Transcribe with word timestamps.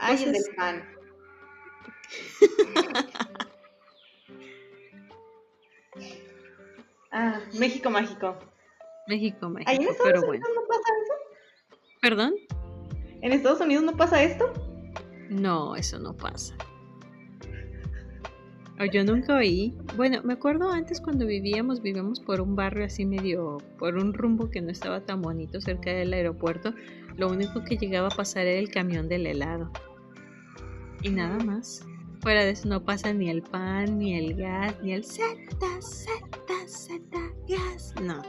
Ay, 0.00 0.24
del 0.24 0.42
pan. 0.56 0.82
ah, 7.12 7.40
México 7.58 7.90
mágico. 7.90 8.38
México 9.06 9.48
mágico. 9.48 9.70
¿Ahí 9.70 9.76
en 9.76 9.88
Estados 9.88 10.24
Unidos 10.24 10.50
no 10.54 10.62
pasa 10.66 10.88
eso? 11.02 11.12
¿Perdón? 12.00 12.34
¿En 13.22 13.32
Estados 13.32 13.60
Unidos 13.60 13.84
no 13.84 13.96
pasa 13.96 14.22
esto? 14.22 14.52
No, 15.28 15.76
eso 15.76 15.98
no 15.98 16.16
pasa. 16.16 16.54
Yo 18.92 19.04
nunca 19.04 19.36
oí. 19.36 19.76
Bueno, 19.96 20.22
me 20.24 20.32
acuerdo 20.32 20.70
antes 20.70 21.02
cuando 21.02 21.26
vivíamos, 21.26 21.82
vivíamos 21.82 22.18
por 22.18 22.40
un 22.40 22.56
barrio 22.56 22.86
así 22.86 23.04
medio, 23.04 23.58
por 23.78 23.96
un 23.96 24.14
rumbo 24.14 24.50
que 24.50 24.62
no 24.62 24.70
estaba 24.70 25.02
tan 25.02 25.20
bonito 25.20 25.60
cerca 25.60 25.90
del 25.90 26.14
aeropuerto. 26.14 26.72
Lo 27.16 27.28
único 27.28 27.64
que 27.64 27.76
llegaba 27.76 28.08
a 28.08 28.16
pasar 28.16 28.46
era 28.46 28.58
el 28.58 28.70
camión 28.70 29.08
del 29.08 29.26
helado. 29.26 29.70
Y 31.02 31.10
nada 31.10 31.42
más. 31.44 31.86
Fuera 32.20 32.44
de 32.44 32.50
eso 32.50 32.68
no 32.68 32.84
pasa 32.84 33.14
ni 33.14 33.30
el 33.30 33.42
pan, 33.42 33.98
ni 33.98 34.14
el 34.14 34.34
gas, 34.34 34.74
ni 34.82 34.92
el 34.92 35.04
Z, 35.04 35.24
Z, 35.80 36.10
Z, 36.66 37.02
gas. 37.48 37.94
No. 38.02 38.20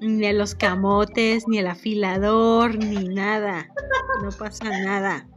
Ni 0.00 0.32
los 0.32 0.54
camotes, 0.54 1.46
ni 1.46 1.58
el 1.58 1.68
afilador, 1.68 2.76
ni 2.76 3.08
nada. 3.08 3.68
No 4.22 4.30
pasa 4.30 4.70
nada. 4.70 5.28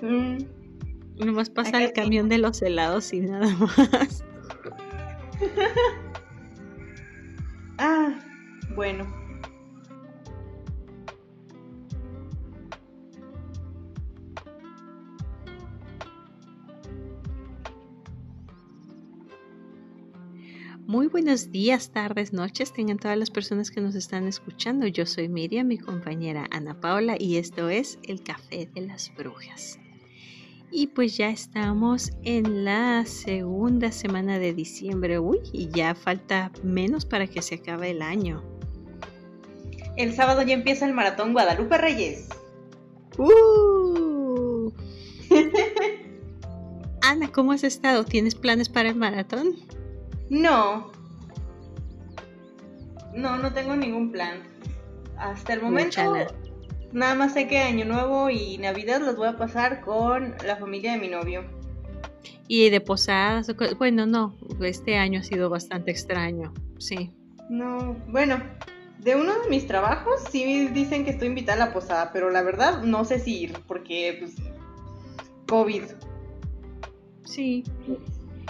Mm. 0.00 0.38
Nomás 1.18 1.50
pasa 1.50 1.82
el 1.82 1.92
camión 1.92 2.28
de 2.28 2.38
los 2.38 2.62
helados 2.62 3.12
y 3.12 3.20
nada 3.20 3.48
más. 3.56 4.24
ah, 7.78 8.16
bueno. 8.76 9.17
Muy 20.88 21.08
buenos 21.08 21.52
días, 21.52 21.90
tardes, 21.90 22.32
noches, 22.32 22.72
tengan 22.72 22.96
todas 22.96 23.18
las 23.18 23.28
personas 23.30 23.70
que 23.70 23.82
nos 23.82 23.94
están 23.94 24.26
escuchando. 24.26 24.86
Yo 24.86 25.04
soy 25.04 25.28
Miriam, 25.28 25.66
mi 25.66 25.76
compañera 25.76 26.46
Ana 26.50 26.80
Paula, 26.80 27.16
y 27.18 27.36
esto 27.36 27.68
es 27.68 27.98
El 28.04 28.22
Café 28.22 28.70
de 28.74 28.80
las 28.80 29.14
Brujas. 29.14 29.78
Y 30.70 30.86
pues 30.86 31.18
ya 31.18 31.28
estamos 31.28 32.12
en 32.22 32.64
la 32.64 33.04
segunda 33.04 33.92
semana 33.92 34.38
de 34.38 34.54
diciembre. 34.54 35.18
Uy, 35.18 35.40
y 35.52 35.68
ya 35.68 35.94
falta 35.94 36.52
menos 36.62 37.04
para 37.04 37.26
que 37.26 37.42
se 37.42 37.56
acabe 37.56 37.90
el 37.90 38.00
año. 38.00 38.42
El 39.98 40.14
sábado 40.14 40.40
ya 40.40 40.54
empieza 40.54 40.86
el 40.86 40.94
maratón 40.94 41.34
Guadalupe 41.34 41.76
Reyes. 41.76 42.30
¡Uh! 43.18 44.72
Ana, 47.02 47.30
¿cómo 47.30 47.52
has 47.52 47.64
estado? 47.64 48.06
¿Tienes 48.06 48.34
planes 48.34 48.70
para 48.70 48.88
el 48.88 48.96
maratón? 48.96 49.54
No. 50.30 50.92
No, 53.14 53.38
no 53.38 53.52
tengo 53.52 53.74
ningún 53.76 54.12
plan. 54.12 54.42
Hasta 55.16 55.54
el 55.54 55.62
momento. 55.62 56.00
Nada 56.92 57.14
más 57.14 57.34
sé 57.34 57.48
que 57.48 57.58
Año 57.58 57.84
Nuevo 57.84 58.30
y 58.30 58.56
Navidad 58.58 59.00
los 59.00 59.16
voy 59.16 59.28
a 59.28 59.36
pasar 59.36 59.82
con 59.82 60.34
la 60.46 60.56
familia 60.56 60.92
de 60.92 60.98
mi 60.98 61.08
novio. 61.08 61.44
Y 62.46 62.70
de 62.70 62.80
posadas, 62.80 63.54
bueno, 63.76 64.06
no, 64.06 64.34
este 64.62 64.96
año 64.96 65.20
ha 65.20 65.22
sido 65.22 65.50
bastante 65.50 65.90
extraño, 65.90 66.54
sí. 66.78 67.12
No, 67.50 67.94
bueno, 68.08 68.42
de 68.98 69.16
uno 69.16 69.38
de 69.42 69.50
mis 69.50 69.66
trabajos 69.66 70.22
sí 70.30 70.68
dicen 70.68 71.04
que 71.04 71.10
estoy 71.10 71.28
invitada 71.28 71.62
a 71.62 71.66
la 71.66 71.74
posada, 71.74 72.10
pero 72.10 72.30
la 72.30 72.42
verdad 72.42 72.82
no 72.82 73.04
sé 73.04 73.18
si 73.18 73.42
ir, 73.42 73.58
porque 73.66 74.16
pues 74.18 74.34
COVID. 75.46 75.82
Sí. 77.24 77.64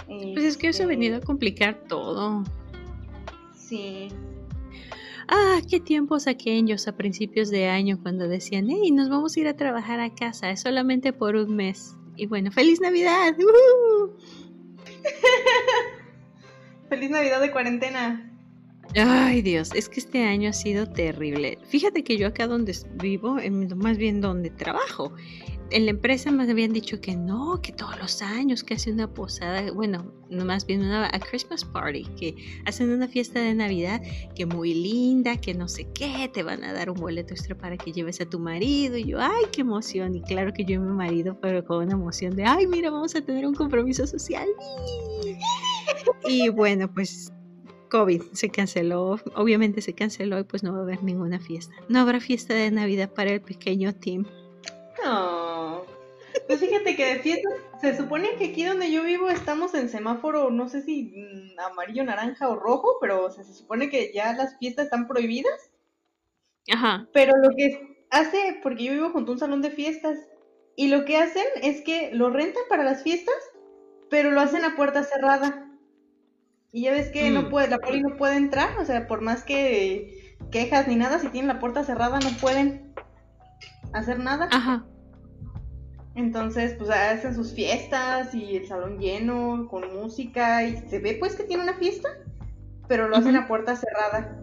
Pues 0.07 0.45
es 0.45 0.57
que 0.57 0.69
eso 0.69 0.83
ha 0.83 0.85
este 0.85 0.95
venido 0.95 1.17
a 1.17 1.21
complicar 1.21 1.83
todo. 1.87 2.43
Sí. 3.55 4.07
Ah, 5.27 5.59
qué 5.69 5.79
tiempos 5.79 6.25
aquellos 6.25 6.87
a 6.87 6.97
principios 6.97 7.51
de 7.51 7.67
año 7.67 7.99
cuando 8.01 8.27
decían, 8.27 8.67
hey, 8.69 8.91
nos 8.91 9.09
vamos 9.09 9.37
a 9.37 9.39
ir 9.39 9.47
a 9.47 9.55
trabajar 9.55 9.99
a 9.99 10.13
casa, 10.13 10.49
es 10.49 10.61
solamente 10.61 11.13
por 11.13 11.35
un 11.35 11.55
mes. 11.55 11.95
Y 12.15 12.25
bueno, 12.25 12.51
feliz 12.51 12.81
Navidad. 12.81 13.35
feliz 16.89 17.09
Navidad 17.11 17.41
de 17.41 17.51
cuarentena. 17.51 18.25
Ay 18.95 19.43
Dios, 19.43 19.71
es 19.75 19.87
que 19.87 19.99
este 19.99 20.23
año 20.23 20.49
ha 20.49 20.53
sido 20.53 20.87
terrible. 20.87 21.59
Fíjate 21.67 22.03
que 22.03 22.17
yo 22.17 22.27
acá 22.27 22.47
donde 22.47 22.75
vivo, 22.95 23.37
más 23.75 23.97
bien 23.97 24.19
donde 24.19 24.49
trabajo, 24.49 25.13
en 25.71 25.85
la 25.85 25.91
empresa 25.91 26.31
me 26.31 26.49
habían 26.49 26.73
dicho 26.73 26.99
que 27.01 27.15
no, 27.15 27.61
que 27.61 27.71
todos 27.71 27.97
los 27.99 28.21
años 28.21 28.63
que 28.63 28.73
hacen 28.73 28.95
una 28.95 29.13
posada, 29.13 29.71
bueno, 29.71 30.11
más 30.29 30.65
bien 30.65 30.81
una 30.81 31.09
Christmas 31.29 31.63
party, 31.65 32.03
que 32.17 32.35
hacen 32.65 32.89
una 32.89 33.07
fiesta 33.07 33.39
de 33.39 33.53
Navidad 33.53 34.01
que 34.35 34.45
muy 34.45 34.73
linda, 34.73 35.37
que 35.37 35.53
no 35.53 35.67
sé 35.67 35.87
qué, 35.93 36.29
te 36.33 36.43
van 36.43 36.63
a 36.63 36.73
dar 36.73 36.89
un 36.89 36.99
boleto 36.99 37.33
extra 37.33 37.57
para 37.57 37.77
que 37.77 37.91
lleves 37.91 38.21
a 38.21 38.25
tu 38.25 38.39
marido. 38.39 38.97
Y 38.97 39.05
yo, 39.05 39.19
ay, 39.19 39.45
qué 39.51 39.61
emoción. 39.61 40.15
Y 40.15 40.21
claro 40.21 40.53
que 40.53 40.65
yo 40.65 40.75
y 40.75 40.79
mi 40.79 40.91
marido, 40.91 41.37
pero 41.41 41.63
con 41.65 41.85
una 41.85 41.93
emoción 41.93 42.35
de, 42.35 42.45
ay, 42.45 42.67
mira, 42.67 42.89
vamos 42.89 43.15
a 43.15 43.21
tener 43.21 43.45
un 43.45 43.55
compromiso 43.55 44.07
social. 44.07 44.47
Y 46.27 46.49
bueno, 46.49 46.91
pues 46.93 47.31
COVID 47.89 48.21
se 48.33 48.49
canceló, 48.49 49.19
obviamente 49.35 49.81
se 49.81 49.93
canceló 49.93 50.39
y 50.39 50.43
pues 50.43 50.63
no 50.63 50.73
va 50.73 50.79
a 50.79 50.81
haber 50.83 51.03
ninguna 51.03 51.39
fiesta. 51.39 51.73
No 51.87 51.99
habrá 51.99 52.19
fiesta 52.19 52.53
de 52.53 52.71
Navidad 52.71 53.11
para 53.13 53.31
el 53.31 53.41
pequeño 53.41 53.93
Tim. 53.93 54.25
Pues 56.49 56.61
fíjate 56.61 56.95
que 56.95 57.05
de 57.05 57.19
fiestas, 57.19 57.53
se 57.79 57.95
supone 57.95 58.35
que 58.37 58.45
aquí 58.45 58.65
donde 58.65 58.91
yo 58.91 59.03
vivo 59.03 59.29
estamos 59.29 59.75
en 59.75 59.87
semáforo, 59.87 60.49
no 60.49 60.67
sé 60.67 60.81
si 60.81 61.13
mm, 61.15 61.59
amarillo, 61.59 62.03
naranja 62.03 62.49
o 62.49 62.55
rojo, 62.55 62.97
pero 62.99 63.29
se 63.29 63.43
supone 63.43 63.91
que 63.91 64.11
ya 64.15 64.33
las 64.33 64.57
fiestas 64.57 64.85
están 64.85 65.07
prohibidas. 65.07 65.69
Ajá. 66.71 67.07
Pero 67.13 67.37
lo 67.37 67.49
que 67.55 68.03
hace, 68.09 68.59
porque 68.63 68.85
yo 68.85 68.93
vivo 68.93 69.11
junto 69.11 69.31
a 69.31 69.33
un 69.35 69.39
salón 69.39 69.61
de 69.61 69.69
fiestas, 69.69 70.17
y 70.75 70.87
lo 70.87 71.05
que 71.05 71.17
hacen 71.17 71.45
es 71.61 71.81
que 71.81 72.09
lo 72.13 72.31
rentan 72.31 72.63
para 72.67 72.83
las 72.83 73.03
fiestas, 73.03 73.35
pero 74.09 74.31
lo 74.31 74.41
hacen 74.41 74.65
a 74.65 74.75
puerta 74.75 75.03
cerrada. 75.03 75.69
Y 76.71 76.81
ya 76.81 76.93
ves 76.93 77.09
que 77.09 77.29
no 77.29 77.43
mm. 77.43 77.49
puede, 77.51 77.67
la 77.67 77.77
poli 77.77 78.01
no 78.01 78.17
puede 78.17 78.37
entrar, 78.37 78.75
o 78.79 78.85
sea, 78.85 79.05
por 79.05 79.21
más 79.21 79.43
que 79.43 80.35
quejas 80.49 80.87
ni 80.87 80.95
nada, 80.95 81.19
si 81.19 81.29
tienen 81.29 81.49
la 81.49 81.59
puerta 81.59 81.83
cerrada 81.83 82.19
no 82.19 82.31
pueden 82.41 82.91
hacer 83.93 84.17
nada. 84.17 84.49
Ajá. 84.51 84.87
Entonces, 86.19 86.75
pues 86.77 86.89
hacen 86.89 87.33
sus 87.33 87.53
fiestas 87.53 88.35
y 88.35 88.57
el 88.57 88.67
salón 88.67 88.99
lleno 88.99 89.69
con 89.69 89.95
música 89.95 90.65
y 90.65 90.75
se 90.89 90.99
ve 90.99 91.15
pues 91.17 91.33
que 91.37 91.45
tiene 91.45 91.63
una 91.63 91.75
fiesta, 91.75 92.09
pero 92.89 93.07
lo 93.07 93.15
hacen 93.15 93.37
a 93.37 93.47
puerta 93.47 93.73
cerrada. 93.77 94.37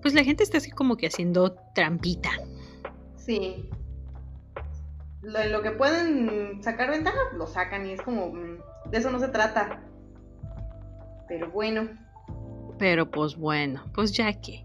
Pues 0.00 0.14
la 0.14 0.24
gente 0.24 0.42
está 0.42 0.56
así 0.56 0.70
como 0.70 0.96
que 0.96 1.08
haciendo 1.08 1.54
trampita. 1.74 2.30
Sí. 3.16 3.68
Lo, 5.20 5.44
lo 5.48 5.60
que 5.60 5.72
pueden 5.72 6.62
sacar 6.62 6.90
ventaja, 6.90 7.18
lo 7.36 7.46
sacan 7.46 7.86
y 7.86 7.92
es 7.92 8.00
como, 8.00 8.32
mm, 8.32 8.90
de 8.90 8.98
eso 8.98 9.10
no 9.10 9.20
se 9.20 9.28
trata. 9.28 9.82
Pero 11.28 11.50
bueno. 11.50 11.90
Pero 12.78 13.10
pues 13.10 13.36
bueno, 13.36 13.84
pues 13.92 14.12
ya 14.12 14.32
que. 14.40 14.64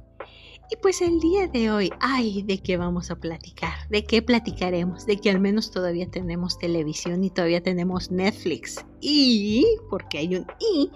Y 0.71 0.75
pues 0.75 1.01
el 1.01 1.19
día 1.19 1.47
de 1.47 1.71
hoy, 1.71 1.91
ay, 1.99 2.43
¿de 2.43 2.59
qué 2.59 2.77
vamos 2.77 3.09
a 3.09 3.19
platicar? 3.19 3.73
¿De 3.89 4.05
qué 4.05 4.21
platicaremos? 4.21 5.07
De 5.07 5.17
que 5.17 5.31
al 5.31 5.39
menos 5.39 5.71
todavía 5.71 6.09
tenemos 6.11 6.59
televisión 6.59 7.23
y 7.23 7.31
todavía 7.31 7.63
tenemos 7.63 8.11
Netflix. 8.11 8.85
Y, 9.01 9.65
porque 9.89 10.19
hay 10.19 10.35
un 10.35 10.45
y, 10.59 10.91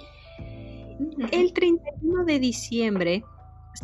el 1.32 1.54
31 1.54 2.26
de 2.26 2.40
diciembre 2.40 3.24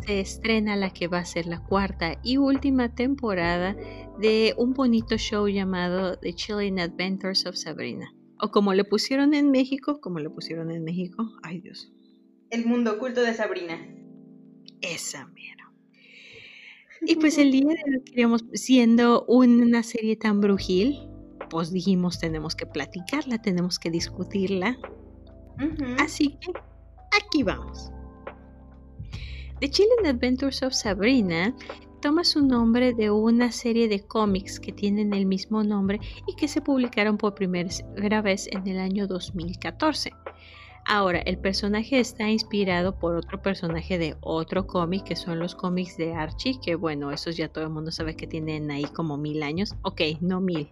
se 0.06 0.20
estrena 0.20 0.76
la 0.76 0.90
que 0.90 1.08
va 1.08 1.18
a 1.18 1.24
ser 1.24 1.46
la 1.46 1.64
cuarta 1.64 2.20
y 2.22 2.36
última 2.36 2.94
temporada 2.94 3.74
de 4.20 4.54
un 4.56 4.74
bonito 4.74 5.18
show 5.18 5.48
llamado 5.48 6.16
The 6.18 6.34
Chilling 6.34 6.78
Adventures 6.78 7.46
of 7.46 7.56
Sabrina. 7.56 8.14
O 8.40 8.52
como 8.52 8.74
le 8.74 8.84
pusieron 8.84 9.34
en 9.34 9.50
México, 9.50 10.00
como 10.00 10.20
le 10.20 10.30
pusieron 10.30 10.70
en 10.70 10.84
México, 10.84 11.28
ay 11.42 11.60
Dios. 11.60 11.92
El 12.50 12.64
mundo 12.66 12.92
oculto 12.92 13.22
de 13.22 13.34
Sabrina. 13.34 13.76
Esa 14.80 15.26
mera. 15.26 15.69
Y 17.02 17.16
pues 17.16 17.38
el 17.38 17.50
día 17.50 17.66
de 17.66 17.96
hoy 17.96 18.02
queríamos, 18.04 18.44
siendo 18.52 19.24
una 19.26 19.82
serie 19.82 20.16
tan 20.16 20.40
brujil, 20.40 20.98
pues 21.48 21.72
dijimos 21.72 22.18
tenemos 22.18 22.54
que 22.54 22.66
platicarla, 22.66 23.40
tenemos 23.40 23.78
que 23.78 23.90
discutirla. 23.90 24.78
Así 25.98 26.36
que 26.40 26.52
aquí 27.18 27.42
vamos. 27.42 27.90
The 29.60 29.70
Chilling 29.70 30.06
Adventures 30.06 30.62
of 30.62 30.72
Sabrina 30.72 31.54
toma 32.00 32.24
su 32.24 32.46
nombre 32.46 32.94
de 32.94 33.10
una 33.10 33.52
serie 33.52 33.88
de 33.88 34.00
cómics 34.00 34.58
que 34.58 34.72
tienen 34.72 35.12
el 35.12 35.26
mismo 35.26 35.62
nombre 35.62 36.00
y 36.26 36.34
que 36.34 36.48
se 36.48 36.62
publicaron 36.62 37.18
por 37.18 37.34
primera 37.34 38.22
vez 38.22 38.48
en 38.52 38.66
el 38.66 38.78
año 38.78 39.06
2014. 39.06 40.12
Ahora, 40.86 41.20
el 41.20 41.38
personaje 41.38 42.00
está 42.00 42.28
inspirado 42.28 42.98
por 42.98 43.14
otro 43.14 43.40
personaje 43.40 43.98
de 43.98 44.16
otro 44.20 44.66
cómic, 44.66 45.04
que 45.04 45.16
son 45.16 45.38
los 45.38 45.54
cómics 45.54 45.96
de 45.96 46.14
Archie, 46.14 46.58
que 46.60 46.74
bueno, 46.74 47.12
esos 47.12 47.36
ya 47.36 47.48
todo 47.48 47.64
el 47.64 47.70
mundo 47.70 47.92
sabe 47.92 48.16
que 48.16 48.26
tienen 48.26 48.70
ahí 48.70 48.84
como 48.84 49.16
mil 49.16 49.42
años. 49.42 49.76
Ok, 49.82 50.00
no 50.20 50.40
mil, 50.40 50.68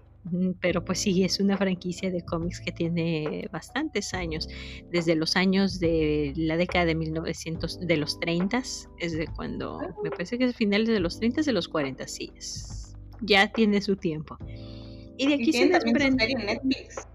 pero 0.61 0.85
pues 0.85 0.99
sí, 0.99 1.23
es 1.25 1.41
una 1.41 1.57
franquicia 1.57 2.11
de 2.11 2.25
cómics 2.25 2.61
que 2.61 2.73
tiene 2.73 3.49
bastantes 3.53 4.15
años, 4.15 4.49
desde 4.91 5.15
los 5.15 5.37
años 5.37 5.79
de 5.79 6.33
la 6.37 6.57
década 6.57 6.87
de 6.87 6.95
1900, 6.95 7.81
de 7.81 7.97
los 7.97 8.19
30, 8.21 8.59
es 8.99 9.13
de 9.13 9.27
cuando, 9.37 9.79
me 10.03 10.11
parece 10.11 10.39
que 10.39 10.45
es 10.45 10.57
finales 10.57 10.89
de 10.89 11.01
los 11.01 11.19
30, 11.19 11.43
de 11.43 11.53
los 11.53 11.69
40, 11.69 12.07
sí, 12.09 12.33
es, 12.37 12.97
ya 13.23 13.51
tiene 13.53 13.81
su 13.81 13.97
tiempo. 13.97 14.37
Y 15.17 15.27
de 15.29 15.35
aquí 15.35 15.53
se 15.53 15.69
desprende... 15.69 16.35
Netflix. 16.35 17.07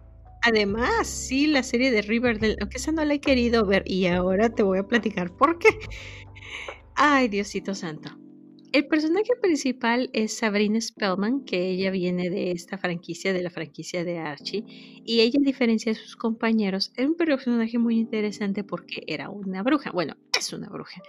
Además, 0.46 1.08
sí, 1.08 1.48
la 1.48 1.64
serie 1.64 1.90
de 1.90 2.02
Riverdale, 2.02 2.58
aunque 2.60 2.78
esa 2.78 2.92
no 2.92 3.04
la 3.06 3.14
he 3.14 3.22
querido 3.22 3.66
ver 3.66 3.84
y 3.86 4.08
ahora 4.08 4.50
te 4.50 4.62
voy 4.62 4.78
a 4.80 4.88
platicar 4.88 5.36
por 5.36 5.58
qué. 5.58 5.70
Ay, 6.96 7.30
Diosito 7.30 7.74
Santo. 7.74 8.10
El 8.74 8.88
personaje 8.88 9.36
principal 9.40 10.10
es 10.14 10.36
Sabrina 10.36 10.82
Spellman, 10.82 11.46
que 11.46 11.70
ella 11.70 11.92
viene 11.92 12.30
de 12.30 12.52
esta 12.52 12.78
franquicia, 12.78 13.32
de 13.32 13.44
la 13.44 13.52
franquicia 13.52 14.04
de 14.04 14.18
Archie, 14.18 14.66
y 15.06 15.22
ella, 15.22 15.40
a 15.40 15.46
diferencia 15.46 15.94
de 15.94 16.00
sus 16.00 16.16
compañeros, 16.16 16.92
es 16.98 17.08
un 17.08 17.16
personaje 17.16 17.78
muy 17.78 18.00
interesante 18.00 18.64
porque 18.64 19.04
era 19.08 19.30
una 19.30 19.62
bruja. 19.62 19.92
Bueno, 19.92 20.16
es 20.44 20.54
una 20.54 20.68
bruja 20.68 21.02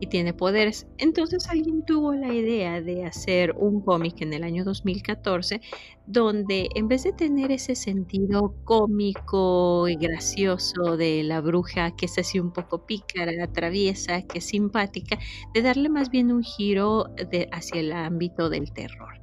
y 0.00 0.06
tiene 0.08 0.34
poderes. 0.34 0.86
Entonces 0.98 1.48
alguien 1.48 1.84
tuvo 1.84 2.12
la 2.14 2.32
idea 2.32 2.80
de 2.80 3.04
hacer 3.04 3.54
un 3.56 3.80
cómic 3.80 4.20
en 4.20 4.32
el 4.32 4.44
año 4.44 4.64
2014 4.64 5.60
donde 6.06 6.68
en 6.74 6.88
vez 6.88 7.04
de 7.04 7.12
tener 7.12 7.52
ese 7.52 7.76
sentido 7.76 8.54
cómico 8.64 9.86
y 9.88 9.94
gracioso 9.94 10.96
de 10.96 11.22
la 11.22 11.40
bruja 11.40 11.94
que 11.94 12.06
es 12.06 12.18
así 12.18 12.40
un 12.40 12.52
poco 12.52 12.84
pícara, 12.84 13.46
traviesa, 13.52 14.22
que 14.22 14.38
es 14.38 14.44
simpática, 14.44 15.18
de 15.54 15.62
darle 15.62 15.88
más 15.88 16.10
bien 16.10 16.32
un 16.32 16.42
giro 16.42 17.06
hacia 17.52 17.80
el 17.80 17.92
ámbito 17.92 18.50
del 18.50 18.72
terror. 18.72 19.20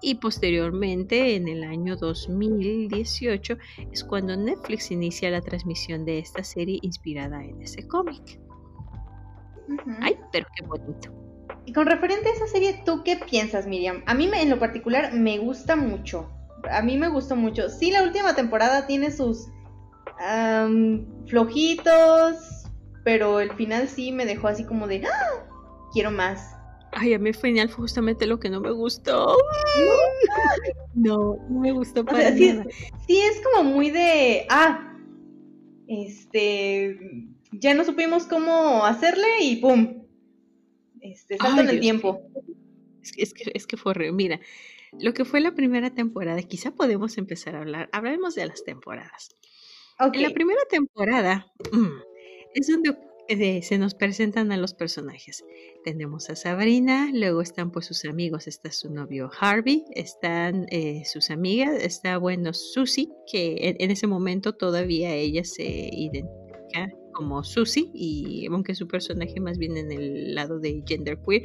Y 0.00 0.16
posteriormente, 0.16 1.36
en 1.36 1.48
el 1.48 1.64
año 1.64 1.96
2018, 1.96 3.56
es 3.92 4.04
cuando 4.04 4.36
Netflix 4.36 4.90
inicia 4.90 5.30
la 5.30 5.40
transmisión 5.40 6.04
de 6.04 6.18
esta 6.18 6.44
serie 6.44 6.78
inspirada 6.82 7.44
en 7.44 7.62
ese 7.62 7.86
cómic. 7.88 8.45
Ay, 10.00 10.18
pero 10.32 10.46
qué 10.56 10.64
bonito. 10.66 11.12
Y 11.64 11.72
con 11.72 11.86
referente 11.86 12.28
a 12.28 12.32
esa 12.32 12.46
serie, 12.46 12.82
¿tú 12.84 13.02
qué 13.04 13.16
piensas, 13.16 13.66
Miriam? 13.66 14.02
A 14.06 14.14
mí 14.14 14.30
en 14.32 14.50
lo 14.50 14.58
particular 14.58 15.12
me 15.12 15.38
gusta 15.38 15.74
mucho. 15.74 16.30
A 16.70 16.82
mí 16.82 16.96
me 16.96 17.08
gustó 17.08 17.36
mucho. 17.36 17.68
Sí, 17.68 17.90
la 17.90 18.02
última 18.02 18.34
temporada 18.34 18.86
tiene 18.86 19.10
sus 19.10 19.48
flojitos, 21.26 22.64
pero 23.04 23.40
el 23.40 23.52
final 23.52 23.88
sí 23.88 24.12
me 24.12 24.24
dejó 24.24 24.48
así 24.48 24.64
como 24.64 24.86
de, 24.86 25.04
¡Ah! 25.06 25.46
quiero 25.92 26.10
más. 26.10 26.56
Ay, 26.92 27.12
a 27.12 27.18
mí 27.18 27.28
el 27.28 27.34
final 27.34 27.68
fue 27.68 27.82
justamente 27.82 28.26
lo 28.26 28.40
que 28.40 28.48
no 28.48 28.60
me 28.60 28.70
gustó. 28.70 29.36
No, 30.94 31.36
no 31.50 31.60
me 31.60 31.72
gustó 31.72 32.06
para 32.06 32.32
sí, 32.32 32.58
sí, 33.06 33.18
es 33.18 33.42
como 33.42 33.70
muy 33.70 33.90
de, 33.90 34.46
ah, 34.48 34.96
este, 35.86 36.98
ya 37.58 37.74
no 37.74 37.84
supimos 37.84 38.26
cómo 38.26 38.84
hacerle 38.84 39.26
y 39.42 39.56
¡pum! 39.56 40.06
Este, 41.00 41.36
salto 41.36 41.60
en 41.60 41.68
el 41.68 41.80
tiempo. 41.80 42.20
Es 43.16 43.32
que, 43.32 43.52
es 43.54 43.66
que 43.66 43.76
fue 43.76 43.90
horrible. 43.90 44.12
Mira, 44.12 44.40
lo 44.98 45.14
que 45.14 45.24
fue 45.24 45.40
la 45.40 45.54
primera 45.54 45.90
temporada, 45.90 46.42
quizá 46.42 46.72
podemos 46.72 47.18
empezar 47.18 47.54
a 47.54 47.60
hablar. 47.60 47.88
Hablaremos 47.92 48.34
de 48.34 48.46
las 48.46 48.64
temporadas. 48.64 49.36
En 49.98 50.22
la 50.22 50.30
primera 50.30 50.60
temporada 50.68 51.46
mm, 51.72 51.98
es 52.54 52.66
donde 52.66 52.98
eh, 53.28 53.62
se 53.62 53.78
nos 53.78 53.94
presentan 53.94 54.52
a 54.52 54.56
los 54.56 54.74
personajes. 54.74 55.44
Tenemos 55.84 56.28
a 56.30 56.36
Sabrina, 56.36 57.10
luego 57.12 57.40
están 57.40 57.70
pues 57.70 57.86
sus 57.86 58.04
amigos, 58.04 58.46
está 58.46 58.70
su 58.70 58.92
novio 58.92 59.30
Harvey, 59.40 59.84
están 59.94 60.66
eh, 60.70 61.02
sus 61.04 61.30
amigas, 61.30 61.82
está 61.82 62.18
bueno 62.18 62.52
Susie, 62.52 63.08
que 63.30 63.56
en, 63.60 63.76
en, 63.78 63.90
ese 63.90 64.06
momento 64.06 64.54
todavía 64.54 65.14
ella 65.14 65.44
se 65.44 65.64
identifica 65.64 66.88
como 67.16 67.42
Susie, 67.42 67.90
y 67.94 68.46
aunque 68.46 68.74
su 68.74 68.86
personaje 68.86 69.40
más 69.40 69.56
bien 69.56 69.76
en 69.78 69.90
el 69.90 70.34
lado 70.34 70.60
de 70.60 70.84
genderqueer, 70.86 71.44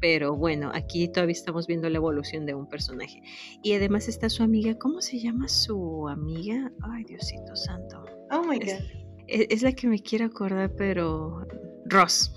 pero 0.00 0.36
bueno, 0.36 0.70
aquí 0.74 1.08
todavía 1.08 1.32
estamos 1.32 1.66
viendo 1.66 1.88
la 1.88 1.96
evolución 1.96 2.46
de 2.46 2.54
un 2.54 2.68
personaje. 2.68 3.22
Y 3.62 3.72
además 3.72 4.08
está 4.08 4.28
su 4.28 4.42
amiga, 4.42 4.76
¿cómo 4.78 5.00
se 5.00 5.18
llama 5.18 5.48
su 5.48 6.08
amiga? 6.08 6.72
Ay, 6.82 7.04
Diosito 7.04 7.54
Santo. 7.56 8.04
Oh 8.30 8.42
my 8.42 8.58
God. 8.58 8.84
Es, 9.28 9.62
la 9.62 9.72
que 9.72 9.88
me 9.88 10.00
quiero 10.00 10.26
acordar, 10.26 10.74
pero 10.76 11.46
Ross. 11.86 12.32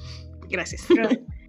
Gracias. 0.50 0.86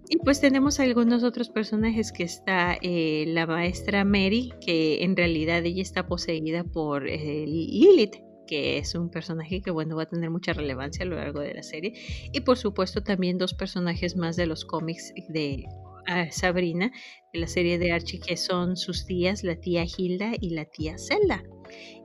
Y 0.09 0.17
pues 0.17 0.41
tenemos 0.41 0.79
algunos 0.79 1.23
otros 1.23 1.49
personajes 1.49 2.11
que 2.11 2.23
está 2.23 2.77
eh, 2.81 3.23
la 3.29 3.47
maestra 3.47 4.03
Mary, 4.03 4.53
que 4.63 5.03
en 5.03 5.15
realidad 5.15 5.65
ella 5.65 5.81
está 5.81 6.05
poseída 6.05 6.63
por 6.65 7.07
eh, 7.07 7.47
Lilith, 7.47 8.17
que 8.47 8.77
es 8.77 8.95
un 8.95 9.09
personaje 9.09 9.61
que 9.61 9.71
bueno 9.71 9.95
va 9.95 10.03
a 10.03 10.09
tener 10.09 10.29
mucha 10.29 10.53
relevancia 10.53 11.05
a 11.05 11.07
lo 11.07 11.15
largo 11.15 11.39
de 11.39 11.53
la 11.53 11.63
serie 11.63 11.93
y 12.31 12.41
por 12.41 12.57
supuesto 12.57 13.03
también 13.03 13.37
dos 13.37 13.53
personajes 13.53 14.15
más 14.15 14.35
de 14.35 14.47
los 14.47 14.65
cómics 14.65 15.13
de 15.29 15.65
ah, 16.07 16.29
Sabrina 16.31 16.91
de 17.33 17.39
la 17.39 17.47
serie 17.47 17.77
de 17.77 17.91
Archie 17.91 18.19
que 18.19 18.37
son 18.37 18.77
sus 18.77 19.05
tías 19.05 19.43
la 19.43 19.55
tía 19.55 19.85
Hilda 19.85 20.33
y 20.39 20.51
la 20.51 20.65
tía 20.65 20.97
Zelda 20.97 21.43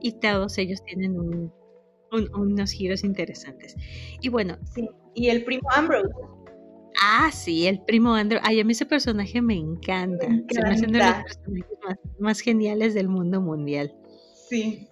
y 0.01 0.19
todos 0.19 0.57
ellos 0.57 0.83
tienen 0.83 1.51
unos 2.11 2.71
giros 2.71 3.03
interesantes 3.03 3.75
y 4.21 4.29
bueno 4.29 4.57
sí. 4.73 4.87
y 5.13 5.29
el 5.29 5.43
primo 5.43 5.69
Ambrose 5.71 6.09
Ah, 7.01 7.29
sí, 7.31 7.67
el 7.67 7.81
primo 7.81 8.13
Andrew. 8.13 8.41
Ay, 8.43 8.59
a 8.59 8.65
mí 8.65 8.73
ese 8.73 8.85
personaje 8.85 9.41
me 9.41 9.55
encanta. 9.55 10.27
Se 10.49 10.61
me 10.61 10.69
hacen 10.69 10.91
de 10.91 10.99
los 10.99 11.23
personajes 11.23 11.77
más, 11.83 11.97
más 12.19 12.39
geniales 12.41 12.93
del 12.93 13.07
mundo 13.07 13.41
mundial. 13.41 13.95
Sí. 14.49 14.89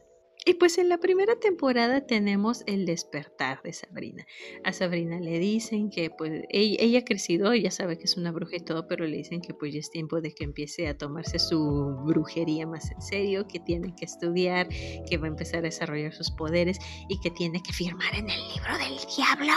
Y 0.48 0.54
pues 0.54 0.78
en 0.78 0.88
la 0.88 0.98
primera 0.98 1.38
temporada 1.38 2.08
tenemos 2.08 2.64
el 2.68 2.86
despertar 2.86 3.62
de 3.64 3.74
Sabrina. 3.74 4.26
A 4.64 4.72
Sabrina 4.72 5.20
le 5.20 5.40
dicen 5.40 5.90
que 5.90 6.10
pues 6.10 6.46
ella, 6.48 7.00
ha 7.00 7.04
crecido, 7.04 7.52
ella 7.52 7.70
sabe 7.70 7.98
que 7.98 8.06
es 8.06 8.16
una 8.16 8.32
bruja 8.32 8.56
y 8.56 8.62
todo, 8.62 8.88
pero 8.88 9.06
le 9.06 9.18
dicen 9.18 9.42
que 9.42 9.54
pues 9.54 9.74
ya 9.74 9.82
es 9.82 9.92
tiempo 9.92 10.22
de 10.22 10.34
que 10.34 10.46
empiece 10.46 10.88
a 10.88 10.98
tomarse 10.98 11.38
su 11.38 11.98
brujería 12.06 12.66
más 12.66 12.90
en 12.92 13.02
serio, 13.02 13.46
que 13.46 13.60
tiene 13.60 13.94
que 13.94 14.06
estudiar, 14.06 14.70
que 14.70 15.18
va 15.18 15.26
a 15.26 15.32
empezar 15.32 15.60
a 15.60 15.64
desarrollar 15.64 16.14
sus 16.14 16.32
poderes 16.32 16.80
y 17.10 17.20
que 17.20 17.30
tiene 17.30 17.62
que 17.62 17.74
firmar 17.74 18.16
en 18.16 18.30
el 18.30 18.40
libro 18.48 18.78
del 18.78 18.98
diablo. 19.18 19.54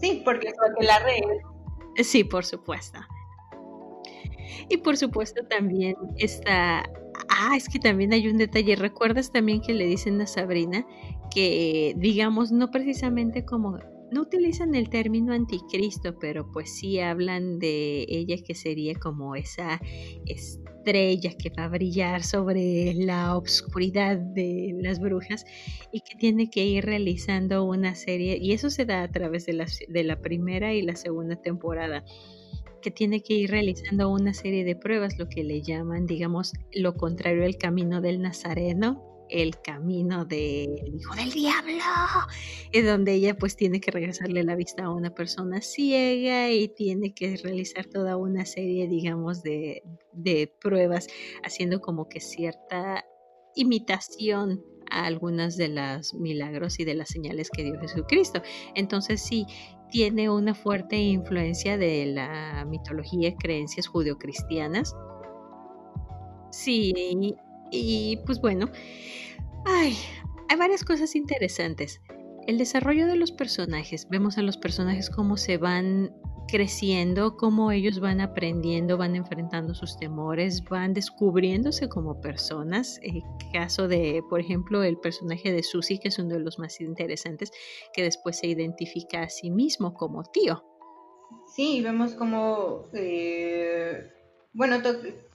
Sí, 0.00 0.22
porque 0.24 0.48
es 0.48 0.54
la 0.80 1.00
red. 1.00 2.02
Sí, 2.02 2.24
por 2.24 2.46
supuesto. 2.46 2.98
Y 4.70 4.78
por 4.78 4.96
supuesto 4.96 5.46
también 5.48 5.96
está 6.16 6.82
Ah, 7.38 7.54
es 7.54 7.68
que 7.68 7.78
también 7.78 8.14
hay 8.14 8.28
un 8.28 8.38
detalle. 8.38 8.76
¿Recuerdas 8.76 9.30
también 9.30 9.60
que 9.60 9.74
le 9.74 9.86
dicen 9.86 10.18
a 10.22 10.26
Sabrina 10.26 10.86
que, 11.30 11.94
digamos, 11.98 12.50
no 12.50 12.70
precisamente 12.70 13.44
como, 13.44 13.78
no 14.10 14.22
utilizan 14.22 14.74
el 14.74 14.88
término 14.88 15.34
anticristo, 15.34 16.18
pero 16.18 16.50
pues 16.50 16.74
sí 16.78 16.98
hablan 16.98 17.58
de 17.58 18.06
ella 18.08 18.36
que 18.42 18.54
sería 18.54 18.94
como 18.94 19.34
esa 19.36 19.80
estrella 20.24 21.32
que 21.36 21.50
va 21.50 21.64
a 21.64 21.68
brillar 21.68 22.22
sobre 22.22 22.94
la 22.94 23.36
obscuridad 23.36 24.16
de 24.16 24.74
las 24.80 24.98
brujas 24.98 25.44
y 25.92 26.00
que 26.00 26.16
tiene 26.16 26.48
que 26.48 26.64
ir 26.64 26.86
realizando 26.86 27.64
una 27.64 27.94
serie, 27.96 28.38
y 28.40 28.52
eso 28.52 28.70
se 28.70 28.86
da 28.86 29.02
a 29.02 29.10
través 29.10 29.44
de 29.44 29.52
la, 29.52 29.66
de 29.88 30.04
la 30.04 30.20
primera 30.22 30.72
y 30.72 30.80
la 30.82 30.96
segunda 30.96 31.36
temporada 31.36 32.02
tiene 32.90 33.22
que 33.22 33.34
ir 33.34 33.50
realizando 33.50 34.10
una 34.10 34.34
serie 34.34 34.64
de 34.64 34.76
pruebas, 34.76 35.18
lo 35.18 35.28
que 35.28 35.44
le 35.44 35.62
llaman, 35.62 36.06
digamos, 36.06 36.52
lo 36.72 36.94
contrario 36.94 37.44
al 37.44 37.56
camino 37.56 38.00
del 38.00 38.20
Nazareno, 38.20 39.02
el 39.28 39.60
camino 39.60 40.24
del 40.24 40.94
hijo 40.94 41.14
del 41.14 41.30
diablo, 41.32 41.82
es 42.72 42.86
donde 42.86 43.14
ella 43.14 43.36
pues 43.36 43.56
tiene 43.56 43.80
que 43.80 43.90
regresarle 43.90 44.44
la 44.44 44.54
vista 44.54 44.84
a 44.84 44.90
una 44.90 45.14
persona 45.14 45.60
ciega 45.60 46.50
y 46.50 46.68
tiene 46.68 47.14
que 47.14 47.36
realizar 47.36 47.86
toda 47.86 48.16
una 48.16 48.44
serie, 48.46 48.88
digamos, 48.88 49.42
de, 49.42 49.82
de 50.12 50.52
pruebas, 50.60 51.08
haciendo 51.42 51.80
como 51.80 52.08
que 52.08 52.20
cierta 52.20 53.04
imitación 53.54 54.62
a 54.90 55.06
algunas 55.06 55.56
de 55.56 55.68
las 55.68 56.14
milagros 56.14 56.78
y 56.78 56.84
de 56.84 56.94
las 56.94 57.08
señales 57.08 57.50
que 57.50 57.64
dio 57.64 57.80
Jesucristo. 57.80 58.42
Entonces 58.74 59.20
sí, 59.20 59.46
tiene 59.90 60.30
una 60.30 60.54
fuerte 60.54 60.96
influencia 60.96 61.78
de 61.78 62.06
la 62.06 62.64
mitología 62.68 63.28
y 63.28 63.36
creencias 63.36 63.86
judeocristianas. 63.86 64.94
Sí, 66.50 66.92
y, 67.70 68.16
pues 68.24 68.40
bueno, 68.40 68.70
hay 69.64 69.96
varias 70.58 70.84
cosas 70.84 71.14
interesantes. 71.14 72.00
El 72.46 72.58
desarrollo 72.58 73.06
de 73.06 73.16
los 73.16 73.32
personajes, 73.32 74.08
vemos 74.08 74.38
a 74.38 74.42
los 74.42 74.56
personajes 74.56 75.10
cómo 75.10 75.36
se 75.36 75.58
van 75.58 76.14
creciendo, 76.46 77.36
cómo 77.36 77.72
ellos 77.72 78.00
van 78.00 78.20
aprendiendo, 78.20 78.96
van 78.96 79.16
enfrentando 79.16 79.74
sus 79.74 79.98
temores, 79.98 80.62
van 80.64 80.94
descubriéndose 80.94 81.88
como 81.88 82.20
personas. 82.20 82.98
El 83.02 83.22
caso 83.52 83.88
de, 83.88 84.22
por 84.28 84.40
ejemplo, 84.40 84.82
el 84.82 84.98
personaje 84.98 85.52
de 85.52 85.62
Susie, 85.62 85.98
que 85.98 86.08
es 86.08 86.18
uno 86.18 86.34
de 86.34 86.40
los 86.40 86.58
más 86.58 86.80
interesantes, 86.80 87.52
que 87.92 88.02
después 88.02 88.38
se 88.38 88.46
identifica 88.46 89.22
a 89.22 89.28
sí 89.28 89.50
mismo 89.50 89.94
como 89.94 90.24
tío. 90.24 90.64
Sí, 91.46 91.82
vemos 91.82 92.14
cómo, 92.14 92.84
eh, 92.92 94.12
bueno, 94.52 94.76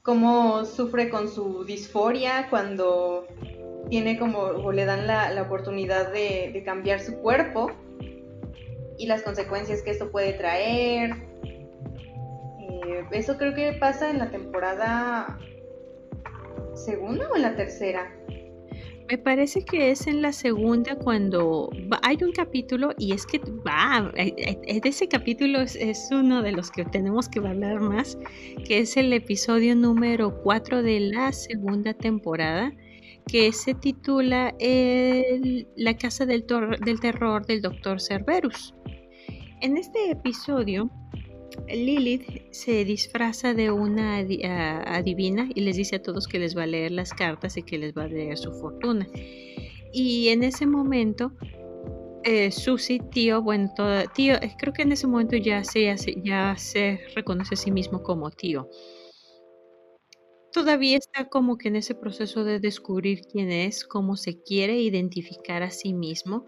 cómo 0.01 0.65
sufre 0.65 1.09
con 1.09 1.27
su 1.27 1.63
disforia 1.65 2.47
cuando 2.49 3.27
tiene 3.89 4.17
como, 4.17 4.39
o 4.39 4.71
le 4.71 4.85
dan 4.85 5.07
la, 5.07 5.41
oportunidad 5.41 6.11
de 6.13 6.61
cambiar 6.65 7.01
su 7.01 7.17
cuerpo 7.17 7.71
y 9.01 9.07
las 9.07 9.23
consecuencias 9.23 9.81
que 9.81 9.89
esto 9.89 10.11
puede 10.11 10.33
traer. 10.33 11.15
Eh, 12.59 13.03
eso 13.13 13.35
creo 13.35 13.55
que 13.55 13.73
pasa 13.73 14.11
en 14.11 14.19
la 14.19 14.29
temporada 14.29 15.39
segunda 16.75 17.27
o 17.31 17.35
en 17.35 17.41
la 17.41 17.55
tercera. 17.55 18.15
Me 19.09 19.17
parece 19.17 19.65
que 19.65 19.89
es 19.89 20.05
en 20.05 20.21
la 20.21 20.31
segunda 20.31 20.95
cuando 20.95 21.71
hay 22.03 22.17
un 22.21 22.31
capítulo 22.31 22.91
y 22.99 23.13
es 23.13 23.25
que 23.25 23.39
va, 23.67 24.11
eh, 24.15 24.35
eh, 24.37 24.81
ese 24.83 25.07
capítulo 25.07 25.61
es, 25.61 26.09
uno 26.11 26.43
de 26.43 26.51
los 26.51 26.69
que 26.69 26.85
tenemos 26.85 27.27
que 27.27 27.39
hablar 27.39 27.79
más, 27.81 28.19
que 28.67 28.79
es 28.79 28.95
el 28.97 29.11
episodio 29.13 29.75
número 29.75 30.39
4 30.43 30.83
de 30.83 30.99
la 30.99 31.33
segunda 31.33 31.95
temporada, 31.95 32.71
que 33.27 33.51
se 33.51 33.73
titula 33.73 34.53
La 35.75 35.97
casa 35.97 36.27
del, 36.27 36.45
del 36.85 36.99
terror 36.99 37.45
del 37.47 37.61
doctor 37.63 37.99
Cerberus. 37.99 38.75
En 39.61 39.77
este 39.77 40.09
episodio, 40.09 40.89
Lilith 41.67 42.51
se 42.51 42.83
disfraza 42.83 43.53
de 43.53 43.69
una 43.69 44.17
adivina 44.17 45.49
y 45.53 45.61
les 45.61 45.75
dice 45.75 45.97
a 45.97 46.01
todos 46.01 46.27
que 46.27 46.39
les 46.39 46.57
va 46.57 46.63
a 46.63 46.65
leer 46.65 46.91
las 46.91 47.13
cartas 47.13 47.57
y 47.57 47.61
que 47.61 47.77
les 47.77 47.93
va 47.93 48.05
a 48.05 48.07
leer 48.07 48.39
su 48.39 48.51
fortuna. 48.53 49.07
Y 49.93 50.29
en 50.29 50.43
ese 50.43 50.65
momento, 50.65 51.33
eh, 52.23 52.49
tío, 53.11 53.43
bueno, 53.43 53.71
tío, 54.15 54.33
eh, 54.41 54.55
creo 54.57 54.73
que 54.73 54.81
en 54.81 54.93
ese 54.93 55.05
momento 55.05 55.35
ya 55.37 55.63
se, 55.63 55.95
ya 56.23 56.55
se 56.57 56.99
reconoce 57.13 57.53
a 57.53 57.57
sí 57.57 57.69
mismo 57.69 58.01
como 58.01 58.31
tío. 58.31 58.67
Todavía 60.51 60.97
está 60.97 61.29
como 61.29 61.59
que 61.59 61.67
en 61.67 61.75
ese 61.75 61.93
proceso 61.93 62.43
de 62.43 62.59
descubrir 62.59 63.21
quién 63.31 63.51
es, 63.51 63.85
cómo 63.85 64.17
se 64.17 64.41
quiere 64.41 64.81
identificar 64.81 65.61
a 65.61 65.69
sí 65.69 65.93
mismo 65.93 66.47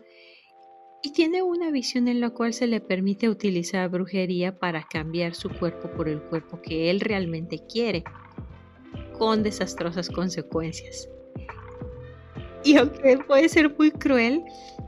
y 1.03 1.11
tiene 1.11 1.43
una 1.43 1.69
visión 1.69 2.07
en 2.07 2.21
la 2.21 2.29
cual 2.29 2.53
se 2.53 2.65
le 2.65 2.79
permite 2.79 3.29
utilizar 3.29 3.89
brujería 3.89 4.57
para 4.57 4.83
cambiar 4.83 5.35
su 5.35 5.49
cuerpo 5.49 5.91
por 5.91 6.07
el 6.07 6.21
cuerpo 6.21 6.61
que 6.61 6.89
él 6.89 7.01
realmente 7.01 7.59
quiere, 7.71 8.05
con 9.17 9.43
desastrosas 9.43 10.09
consecuencias. 10.09 11.09
Y 12.63 12.77
aunque 12.77 13.17
puede 13.27 13.49
ser 13.49 13.75
muy 13.77 13.91
cruel, 13.91 14.45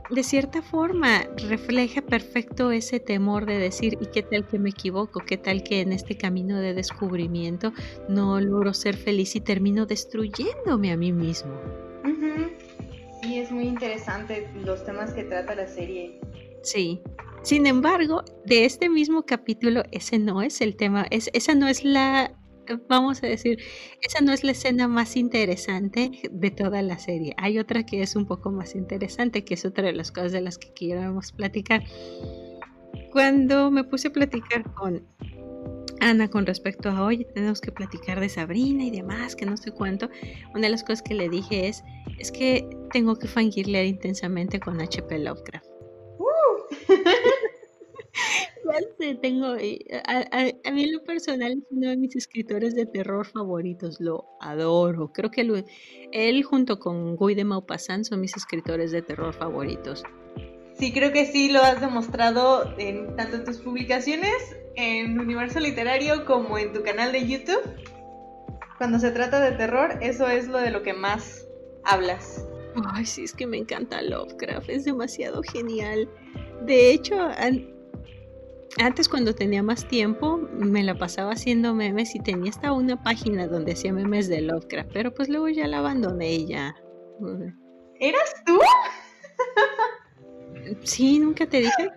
de 0.08 0.22
cierta 0.22 0.62
forma 0.62 1.24
refleja 1.48 2.00
perfecto 2.00 2.70
ese 2.70 2.98
temor 2.98 3.44
de 3.44 3.58
decir, 3.58 3.98
¿y 4.00 4.06
qué 4.06 4.22
tal 4.22 4.46
que 4.46 4.58
me 4.58 4.70
equivoco? 4.70 5.20
¿Qué 5.20 5.36
tal 5.36 5.62
que 5.62 5.82
en 5.82 5.92
este 5.92 6.16
camino 6.16 6.58
de 6.58 6.72
descubrimiento 6.72 7.74
no 8.08 8.40
logro 8.40 8.72
ser 8.72 8.96
feliz 8.96 9.36
y 9.36 9.42
termino 9.42 9.84
destruyéndome 9.84 10.92
a 10.92 10.96
mí 10.96 11.12
mismo? 11.12 11.52
Es 13.46 13.52
muy 13.52 13.68
interesante 13.68 14.48
los 14.64 14.84
temas 14.84 15.12
que 15.12 15.22
trata 15.22 15.54
la 15.54 15.68
serie. 15.68 16.20
Sí. 16.62 17.00
Sin 17.42 17.66
embargo, 17.66 18.24
de 18.44 18.64
este 18.64 18.88
mismo 18.88 19.22
capítulo, 19.24 19.84
ese 19.92 20.18
no 20.18 20.42
es 20.42 20.60
el 20.60 20.74
tema, 20.76 21.06
es, 21.10 21.30
esa 21.32 21.54
no 21.54 21.68
es 21.68 21.84
la, 21.84 22.36
vamos 22.88 23.22
a 23.22 23.28
decir, 23.28 23.60
esa 24.02 24.20
no 24.20 24.32
es 24.32 24.42
la 24.42 24.50
escena 24.50 24.88
más 24.88 25.14
interesante 25.14 26.10
de 26.28 26.50
toda 26.50 26.82
la 26.82 26.98
serie. 26.98 27.34
Hay 27.36 27.60
otra 27.60 27.86
que 27.86 28.02
es 28.02 28.16
un 28.16 28.26
poco 28.26 28.50
más 28.50 28.74
interesante, 28.74 29.44
que 29.44 29.54
es 29.54 29.64
otra 29.64 29.84
de 29.84 29.92
las 29.92 30.10
cosas 30.10 30.32
de 30.32 30.40
las 30.40 30.58
que 30.58 30.74
queríamos 30.74 31.30
platicar. 31.30 31.84
Cuando 33.12 33.70
me 33.70 33.84
puse 33.84 34.08
a 34.08 34.12
platicar 34.12 34.64
con 34.74 35.06
Ana 36.00 36.28
con 36.28 36.46
respecto 36.46 36.88
a, 36.88 37.04
oye, 37.04 37.24
tenemos 37.34 37.60
que 37.60 37.72
platicar 37.72 38.20
de 38.20 38.28
Sabrina 38.28 38.84
y 38.84 38.90
demás, 38.90 39.34
que 39.34 39.46
no 39.46 39.56
sé 39.56 39.72
cuánto, 39.72 40.08
una 40.54 40.62
de 40.62 40.70
las 40.70 40.82
cosas 40.82 41.02
que 41.02 41.14
le 41.14 41.28
dije 41.28 41.68
es, 41.68 41.82
es 42.18 42.30
que 42.32 42.68
tengo 42.92 43.16
que 43.16 43.28
leer 43.64 43.86
intensamente 43.86 44.60
con 44.60 44.80
HP 44.80 45.18
Lovecraft. 45.18 45.66
Uh. 46.18 46.24
ya 49.00 49.20
tengo, 49.20 49.56
eh, 49.56 49.78
a, 50.04 50.72
mí 50.72 50.84
en 50.84 50.92
lo 50.92 51.04
personal 51.04 51.52
es 51.52 51.64
uno 51.70 51.90
de 51.90 51.96
mis 51.96 52.16
escritores 52.16 52.74
de 52.74 52.86
terror 52.86 53.26
favoritos, 53.26 54.00
lo 54.00 54.24
adoro. 54.40 55.12
Creo 55.12 55.30
que 55.30 55.64
él 56.12 56.42
junto 56.42 56.78
con 56.78 57.16
Guy 57.16 57.34
de 57.34 57.44
Maupassant 57.44 58.04
son 58.04 58.20
mis 58.20 58.36
escritores 58.36 58.90
de 58.90 59.02
terror 59.02 59.34
favoritos. 59.34 60.02
Sí, 60.74 60.92
creo 60.92 61.12
que 61.12 61.26
sí 61.26 61.48
lo 61.50 61.60
has 61.60 61.80
demostrado 61.80 62.74
en 62.78 63.16
tanto 63.16 63.36
en 63.36 63.44
tus 63.44 63.58
publicaciones 63.58 64.56
en 64.76 65.18
Universo 65.18 65.58
Literario 65.58 66.24
como 66.24 66.58
en 66.58 66.72
tu 66.72 66.82
canal 66.82 67.12
de 67.12 67.26
YouTube. 67.26 67.62
Cuando 68.78 68.98
se 68.98 69.10
trata 69.10 69.40
de 69.40 69.52
terror, 69.52 69.98
eso 70.02 70.28
es 70.28 70.48
lo 70.48 70.58
de 70.58 70.70
lo 70.70 70.82
que 70.82 70.92
más 70.92 71.46
hablas. 71.84 72.46
Ay, 72.92 73.06
sí, 73.06 73.24
es 73.24 73.32
que 73.32 73.46
me 73.46 73.56
encanta 73.56 74.02
Lovecraft, 74.02 74.68
es 74.68 74.84
demasiado 74.84 75.42
genial. 75.42 76.08
De 76.66 76.90
hecho, 76.90 77.16
antes 78.78 79.08
cuando 79.08 79.34
tenía 79.34 79.62
más 79.62 79.88
tiempo, 79.88 80.36
me 80.36 80.82
la 80.84 80.94
pasaba 80.94 81.32
haciendo 81.32 81.72
memes 81.72 82.14
y 82.14 82.20
tenía 82.20 82.50
hasta 82.50 82.72
una 82.72 83.02
página 83.02 83.46
donde 83.46 83.72
hacía 83.72 83.94
memes 83.94 84.28
de 84.28 84.42
Lovecraft, 84.42 84.90
pero 84.92 85.14
pues 85.14 85.30
luego 85.30 85.48
ya 85.48 85.66
la 85.66 85.78
abandoné 85.78 86.34
y 86.34 86.46
ya. 86.48 86.74
¿Eras 87.98 88.34
tú? 88.44 88.58
Sí, 90.82 91.18
nunca 91.18 91.46
te 91.46 91.58
dije. 91.58 91.90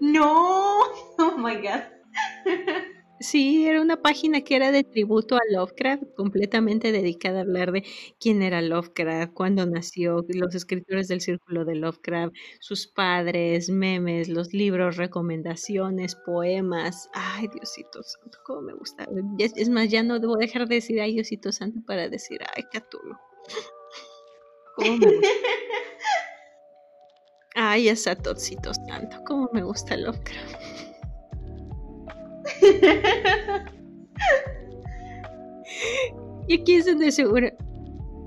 No, 0.00 0.80
oh 1.18 1.36
my 1.38 1.56
god. 1.56 1.84
Sí, 3.22 3.66
era 3.66 3.82
una 3.82 4.00
página 4.00 4.40
que 4.40 4.56
era 4.56 4.72
de 4.72 4.82
tributo 4.82 5.36
a 5.36 5.40
Lovecraft, 5.50 6.04
completamente 6.16 6.90
dedicada 6.90 7.40
a 7.40 7.42
hablar 7.42 7.70
de 7.70 7.84
quién 8.18 8.40
era 8.40 8.62
Lovecraft, 8.62 9.34
cuándo 9.34 9.66
nació, 9.66 10.24
los 10.26 10.54
escritores 10.54 11.06
del 11.08 11.20
círculo 11.20 11.66
de 11.66 11.74
Lovecraft, 11.74 12.34
sus 12.60 12.86
padres, 12.86 13.68
memes, 13.68 14.30
los 14.30 14.54
libros, 14.54 14.96
recomendaciones, 14.96 16.16
poemas. 16.24 17.10
Ay, 17.12 17.48
Diosito 17.48 18.02
Santo, 18.02 18.38
cómo 18.42 18.62
me 18.62 18.72
gusta. 18.72 19.06
Es, 19.38 19.68
más, 19.68 19.90
ya 19.90 20.02
no 20.02 20.18
debo 20.18 20.36
dejar 20.38 20.66
de 20.66 20.76
decir 20.76 20.98
ay, 21.02 21.12
Diosito 21.12 21.52
Santo 21.52 21.82
para 21.86 22.08
decir 22.08 22.40
ay, 22.56 22.62
Catulo. 22.72 23.18
¿Cómo 24.76 24.96
me 24.96 25.10
gusta? 25.16 25.28
Ay, 27.54 27.88
esa 27.88 28.14
tocitos 28.14 28.82
tanto, 28.86 29.22
como 29.24 29.50
me 29.52 29.62
gusta 29.62 29.96
Lovecraft. 29.96 30.56
y 36.48 36.60
aquí 36.60 36.74
es 36.74 36.86
donde 36.86 37.10
seguro. 37.12 37.50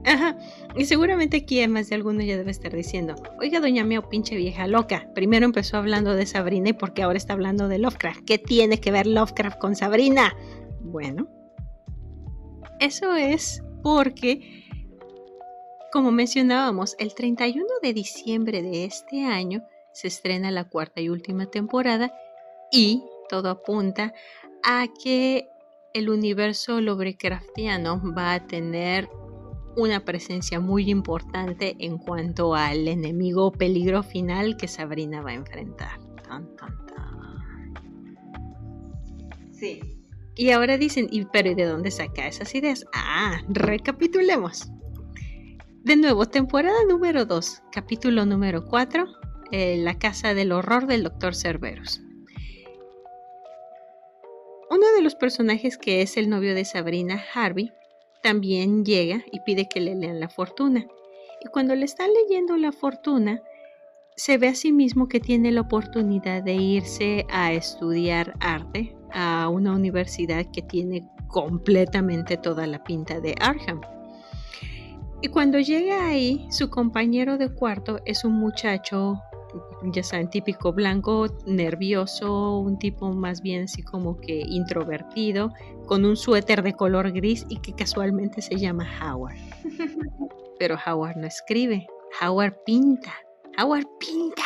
Ajá. 0.05 0.37
Y 0.75 0.85
seguramente 0.85 1.37
aquí 1.37 1.65
más 1.67 1.89
de 1.89 1.95
alguno 1.95 2.21
ya 2.23 2.35
debe 2.35 2.51
estar 2.51 2.73
diciendo, 2.73 3.15
oiga, 3.39 3.59
doña 3.59 3.83
Meo, 3.83 4.09
pinche 4.09 4.35
vieja 4.35 4.67
loca. 4.67 5.07
Primero 5.13 5.45
empezó 5.45 5.77
hablando 5.77 6.15
de 6.15 6.25
Sabrina 6.25 6.69
y 6.69 6.73
porque 6.73 7.03
ahora 7.03 7.17
está 7.17 7.33
hablando 7.33 7.67
de 7.67 7.77
Lovecraft. 7.77 8.25
¿Qué 8.25 8.37
tiene 8.37 8.79
que 8.79 8.91
ver 8.91 9.07
Lovecraft 9.07 9.59
con 9.59 9.75
Sabrina? 9.75 10.35
Bueno, 10.81 11.29
eso 12.79 13.15
es 13.15 13.63
porque 13.83 14.62
como 15.93 16.11
mencionábamos, 16.11 16.95
el 16.97 17.13
31 17.13 17.67
de 17.83 17.93
diciembre 17.93 18.63
de 18.63 18.85
este 18.85 19.25
año 19.25 19.63
se 19.93 20.07
estrena 20.07 20.49
la 20.49 20.63
cuarta 20.67 21.01
y 21.01 21.09
última 21.09 21.45
temporada 21.45 22.11
y 22.71 23.03
todo 23.29 23.51
apunta 23.51 24.11
a 24.63 24.87
que 25.03 25.47
el 25.93 26.09
universo 26.09 26.81
Lovecraftiano 26.81 28.01
va 28.17 28.33
a 28.33 28.47
tener 28.47 29.07
una 29.77 30.03
presencia 30.03 30.59
muy 30.59 30.89
importante 30.89 31.75
en 31.77 31.99
cuanto 31.99 32.55
al 32.55 32.87
enemigo 32.87 33.51
peligro 33.51 34.01
final 34.01 34.57
que 34.57 34.67
Sabrina 34.67 35.21
va 35.21 35.29
a 35.29 35.35
enfrentar. 35.35 35.99
Sí. 39.51 39.79
Y 40.35 40.49
ahora 40.49 40.79
dicen, 40.79 41.07
¿y 41.11 41.25
pero 41.25 41.53
de 41.53 41.65
dónde 41.65 41.91
saca 41.91 42.27
esas 42.27 42.55
ideas? 42.55 42.83
Ah, 42.95 43.43
recapitulemos. 43.47 44.71
De 45.83 45.97
nuevo, 45.97 46.25
temporada 46.25 46.77
número 46.87 47.25
2, 47.25 47.63
capítulo 47.69 48.25
número 48.25 48.65
4, 48.65 49.05
eh, 49.51 49.75
La 49.79 49.99
casa 49.99 50.33
del 50.33 50.53
horror 50.53 50.87
del 50.87 51.03
Dr. 51.03 51.35
Cerberus. 51.35 52.01
Uno 54.69 54.85
de 54.95 55.01
los 55.01 55.15
personajes 55.15 55.77
que 55.77 56.01
es 56.01 56.15
el 56.15 56.29
novio 56.29 56.55
de 56.55 56.63
Sabrina, 56.63 57.21
Harvey, 57.33 57.73
también 58.21 58.85
llega 58.85 59.25
y 59.29 59.41
pide 59.41 59.67
que 59.67 59.81
le 59.81 59.93
lean 59.93 60.21
la 60.21 60.29
fortuna. 60.29 60.87
Y 61.41 61.49
cuando 61.49 61.75
le 61.75 61.83
está 61.83 62.07
leyendo 62.07 62.55
la 62.55 62.71
fortuna, 62.71 63.41
se 64.15 64.37
ve 64.37 64.47
a 64.47 64.55
sí 64.55 64.71
mismo 64.71 65.09
que 65.09 65.19
tiene 65.19 65.51
la 65.51 65.61
oportunidad 65.61 66.43
de 66.43 66.53
irse 66.53 67.25
a 67.29 67.51
estudiar 67.51 68.35
arte 68.39 68.95
a 69.11 69.49
una 69.49 69.73
universidad 69.73 70.45
que 70.49 70.61
tiene 70.61 71.05
completamente 71.27 72.37
toda 72.37 72.67
la 72.67 72.81
pinta 72.85 73.19
de 73.19 73.35
Arkham. 73.41 73.81
Y 75.23 75.29
cuando 75.29 75.57
llega 75.57 76.05
ahí, 76.05 76.45
su 76.49 76.69
compañero 76.69 77.37
de 77.37 77.47
cuarto 77.47 78.01
es 78.03 78.25
un 78.25 78.33
muchacho, 78.33 79.23
ya 79.85 80.03
saben, 80.03 80.29
típico 80.29 80.73
blanco, 80.73 81.27
nervioso, 81.45 82.59
un 82.59 82.77
tipo 82.77 83.09
más 83.13 83.41
bien 83.41 83.63
así 83.63 83.83
como 83.83 84.19
que 84.19 84.43
introvertido, 84.45 85.53
con 85.85 86.03
un 86.03 86.17
suéter 86.17 86.61
de 86.61 86.73
color 86.73 87.13
gris 87.13 87.45
y 87.47 87.55
que 87.61 87.71
casualmente 87.71 88.41
se 88.41 88.57
llama 88.57 88.85
Howard. 89.01 89.37
Pero 90.59 90.75
Howard 90.85 91.15
no 91.15 91.27
escribe, 91.27 91.87
Howard 92.21 92.57
pinta. 92.65 93.13
Howard 93.57 93.87
pinta. 94.01 94.43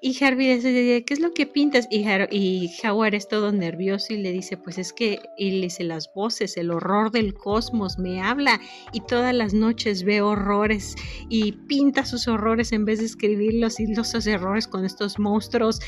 Y 0.00 0.24
Harvey 0.24 0.54
dice, 0.54 1.04
¿qué 1.04 1.14
es 1.14 1.20
lo 1.20 1.32
que 1.32 1.46
pintas? 1.46 1.88
Y, 1.90 2.70
Howard 2.84 3.14
es 3.14 3.26
todo 3.26 3.50
nervioso 3.50 4.12
y 4.12 4.18
le 4.18 4.30
dice, 4.30 4.56
pues 4.56 4.78
es 4.78 4.92
que, 4.92 5.20
y 5.36 5.50
le 5.52 5.62
dice, 5.62 5.82
las 5.82 6.12
voces, 6.14 6.56
el 6.56 6.70
horror 6.70 7.10
del 7.10 7.34
cosmos 7.34 7.98
me 7.98 8.20
habla 8.20 8.60
y 8.92 9.00
todas 9.00 9.34
las 9.34 9.54
noches 9.54 10.04
ve 10.04 10.20
horrores 10.20 10.94
y 11.28 11.52
pinta 11.52 12.04
sus 12.04 12.28
horrores 12.28 12.70
en 12.72 12.84
vez 12.84 13.00
de 13.00 13.06
escribirlos 13.06 13.80
y 13.80 13.92
los 13.92 14.14
errores 14.26 14.68
con 14.68 14.84
estos 14.84 15.18
monstruos 15.18 15.80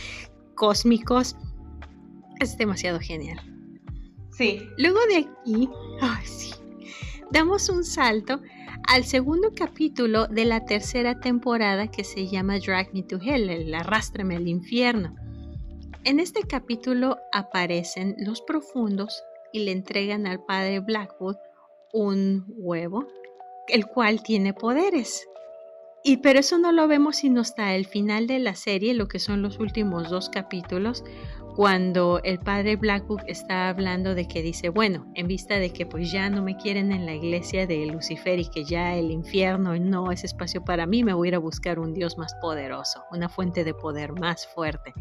cósmicos. 0.57 1.37
Es 2.41 2.59
demasiado 2.59 2.99
genial. 2.99 3.39
Sí. 4.33 4.61
Luego 4.77 4.99
de 5.09 5.17
aquí, 5.19 5.69
ay, 6.01 6.27
sí, 6.27 6.51
damos 7.31 7.69
un 7.69 7.85
salto 7.85 8.41
al 8.87 9.05
segundo 9.05 9.53
capítulo 9.55 10.27
de 10.27 10.45
la 10.45 10.65
tercera 10.65 11.21
temporada 11.21 11.89
que 11.89 12.05
se 12.05 12.29
llama 12.29 12.59
Drag 12.59 12.93
Me 12.93 13.03
to 13.03 13.19
Hell, 13.23 13.51
el 13.51 13.75
arrástrame 13.75 14.37
al 14.37 14.49
infierno. 14.49 15.15
En 16.05 16.19
este 16.19 16.43
capítulo 16.43 17.19
aparecen 17.33 18.17
los 18.19 18.41
profundos 18.43 19.23
y 19.53 19.61
le 19.61 19.73
entregan 19.73 20.27
al 20.27 20.45
padre 20.45 20.81
Blackwood 20.81 21.37
un 21.93 22.45
huevo, 22.57 23.07
el 23.69 23.87
cual 23.87 24.23
tiene 24.23 24.55
poderes. 24.55 25.27
Y 26.03 26.19
pero 26.19 26.39
eso 26.39 26.57
no 26.59 26.73
lo 26.73 26.89
vemos 26.89 27.17
sino 27.17 27.43
hasta 27.43 27.75
el 27.75 27.87
final 27.87 28.27
de 28.27 28.39
la 28.39 28.55
serie, 28.55 28.95
lo 28.95 29.09
que 29.09 29.19
son 29.19 29.43
los 29.43 29.59
últimos 29.59 30.09
dos 30.09 30.31
capítulos, 30.31 31.05
cuando 31.57 32.21
el 32.23 32.39
padre 32.39 32.77
Blackwood 32.77 33.23
está 33.27 33.69
hablando 33.69 34.15
de 34.15 34.27
que 34.27 34.43
dice, 34.43 34.69
bueno, 34.69 35.11
en 35.15 35.27
vista 35.27 35.59
de 35.59 35.73
que 35.73 35.87
pues 35.87 36.11
ya 36.11 36.31
no 36.31 36.43
me 36.43 36.57
quieren 36.57 36.93
en 36.93 37.07
la 37.07 37.15
iglesia 37.15 37.67
de 37.67 37.87
Lucifer 37.87 38.39
y 38.39 38.49
que 38.49 38.65
ya 38.65 38.95
el 38.95 39.11
infierno 39.11 39.79
no 39.79 40.13
es 40.13 40.25
espacio 40.25 40.65
para 40.65 40.87
mí, 40.87 41.03
me 41.03 41.13
voy 41.13 41.29
a 41.29 41.31
ir 41.31 41.35
a 41.35 41.39
buscar 41.39 41.79
un 41.79 41.93
Dios 41.93 42.17
más 42.19 42.35
poderoso, 42.41 43.03
una 43.11 43.29
fuente 43.29 43.65
de 43.65 43.75
poder 43.75 44.13
más 44.13 44.47
fuerte. 44.55 44.95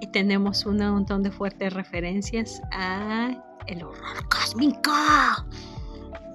Y 0.00 0.06
tenemos 0.08 0.66
un 0.66 0.78
montón 0.78 1.22
de 1.22 1.30
fuertes 1.30 1.72
referencias 1.72 2.60
a 2.72 3.30
el 3.66 3.82
horror 3.82 4.28
cósmico. 4.28 4.92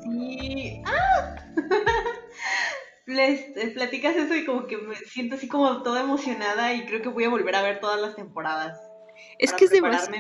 Sí. 0.04 0.82
¡Ah! 0.86 1.36
Les, 3.06 3.42
platicas 3.74 4.16
eso 4.16 4.36
y 4.36 4.46
como 4.46 4.68
que 4.68 4.78
me 4.78 4.96
siento 4.96 5.36
así 5.36 5.48
como 5.48 5.82
toda 5.82 6.02
emocionada 6.02 6.74
y 6.74 6.86
creo 6.86 7.02
que 7.02 7.10
voy 7.10 7.24
a 7.24 7.30
volver 7.30 7.56
a 7.56 7.64
ver 7.64 7.80
todas 7.80 8.00
las 8.00 8.16
temporadas. 8.16 8.89
Es 9.38 9.54
que 9.54 9.66
es 9.66 9.72
demasiado. 9.72 10.18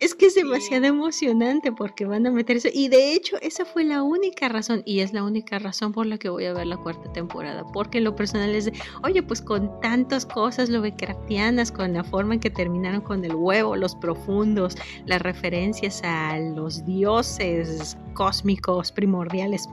Es 0.00 0.14
que 0.14 0.26
es 0.26 0.34
demasiado 0.34 0.84
emocionante 0.84 1.70
porque 1.70 2.04
van 2.04 2.26
a 2.26 2.30
meter 2.30 2.56
eso. 2.56 2.68
Y 2.72 2.88
de 2.88 3.12
hecho, 3.14 3.36
esa 3.40 3.64
fue 3.64 3.84
la 3.84 4.02
única 4.02 4.48
razón, 4.48 4.82
y 4.84 5.00
es 5.00 5.12
la 5.12 5.22
única 5.22 5.58
razón 5.58 5.92
por 5.92 6.04
la 6.04 6.18
que 6.18 6.28
voy 6.28 6.44
a 6.46 6.52
ver 6.52 6.66
la 6.66 6.76
cuarta 6.76 7.10
temporada. 7.12 7.64
Porque 7.72 8.00
lo 8.00 8.14
personal 8.14 8.54
es 8.54 8.66
de, 8.66 8.72
oye, 9.04 9.22
pues 9.22 9.40
con 9.40 9.80
tantas 9.80 10.26
cosas 10.26 10.68
Lovecraftianas, 10.68 11.70
con 11.70 11.94
la 11.94 12.02
forma 12.02 12.34
en 12.34 12.40
que 12.40 12.50
terminaron 12.50 13.00
con 13.00 13.24
el 13.24 13.34
huevo, 13.34 13.76
los 13.76 13.94
profundos, 13.94 14.76
las 15.06 15.22
referencias 15.22 16.02
a 16.02 16.38
los 16.38 16.84
dioses 16.84 17.96
cósmicos 18.14 18.90
primordiales 18.92 19.66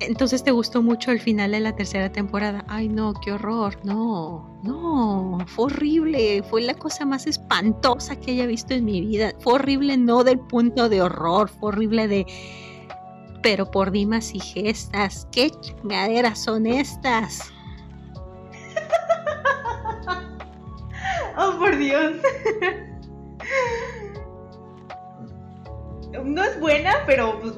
entonces 0.00 0.42
te 0.42 0.50
gustó 0.50 0.82
mucho 0.82 1.10
el 1.10 1.20
final 1.20 1.52
de 1.52 1.60
la 1.60 1.76
tercera 1.76 2.10
temporada. 2.10 2.64
Ay, 2.68 2.88
no, 2.88 3.14
qué 3.14 3.32
horror. 3.32 3.78
No, 3.84 4.58
no, 4.62 5.38
fue 5.46 5.66
horrible. 5.66 6.42
Fue 6.50 6.62
la 6.62 6.74
cosa 6.74 7.04
más 7.04 7.26
espantosa 7.26 8.16
que 8.16 8.32
haya 8.32 8.46
visto 8.46 8.74
en 8.74 8.84
mi 8.84 9.00
vida. 9.00 9.32
Fue 9.40 9.54
horrible 9.54 9.96
no 9.96 10.24
del 10.24 10.40
punto 10.40 10.88
de 10.88 11.02
horror, 11.02 11.48
fue 11.48 11.68
horrible 11.68 12.08
de... 12.08 12.26
Pero 13.42 13.70
por 13.70 13.90
dimas 13.90 14.34
y 14.34 14.40
gestas, 14.40 15.28
¿qué 15.30 15.50
chingaderas 15.50 16.42
son 16.42 16.66
estas? 16.66 17.52
oh, 21.36 21.58
por 21.58 21.76
Dios. 21.76 22.14
no 26.24 26.42
es 26.42 26.58
buena, 26.58 26.94
pero 27.06 27.38
pues 27.40 27.52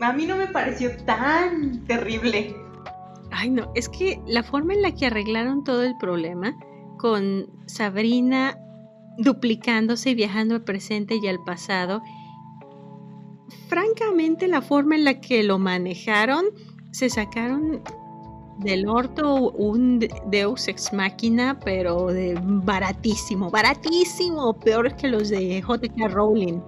a 0.00 0.12
mí 0.12 0.26
no 0.26 0.36
me 0.36 0.46
pareció 0.46 0.96
tan 1.04 1.84
terrible. 1.86 2.54
Ay, 3.30 3.50
no, 3.50 3.70
es 3.74 3.88
que 3.88 4.20
la 4.26 4.42
forma 4.42 4.74
en 4.74 4.82
la 4.82 4.94
que 4.94 5.06
arreglaron 5.06 5.64
todo 5.64 5.82
el 5.82 5.96
problema 5.98 6.56
con 6.98 7.48
Sabrina 7.66 8.58
duplicándose 9.18 10.10
y 10.10 10.14
viajando 10.14 10.54
al 10.54 10.64
presente 10.64 11.18
y 11.22 11.28
al 11.28 11.42
pasado, 11.44 12.02
francamente 13.68 14.48
la 14.48 14.62
forma 14.62 14.94
en 14.96 15.04
la 15.04 15.20
que 15.20 15.42
lo 15.42 15.58
manejaron, 15.58 16.46
se 16.90 17.08
sacaron 17.08 17.82
del 18.58 18.86
orto 18.86 19.52
un 19.52 20.06
Deus 20.26 20.68
ex 20.68 20.92
máquina, 20.92 21.58
pero 21.64 22.06
de 22.08 22.38
baratísimo, 22.42 23.50
baratísimo, 23.50 24.58
peor 24.60 24.94
que 24.96 25.08
los 25.08 25.28
de 25.28 25.60
JK 25.60 26.10
Rowling. 26.10 26.60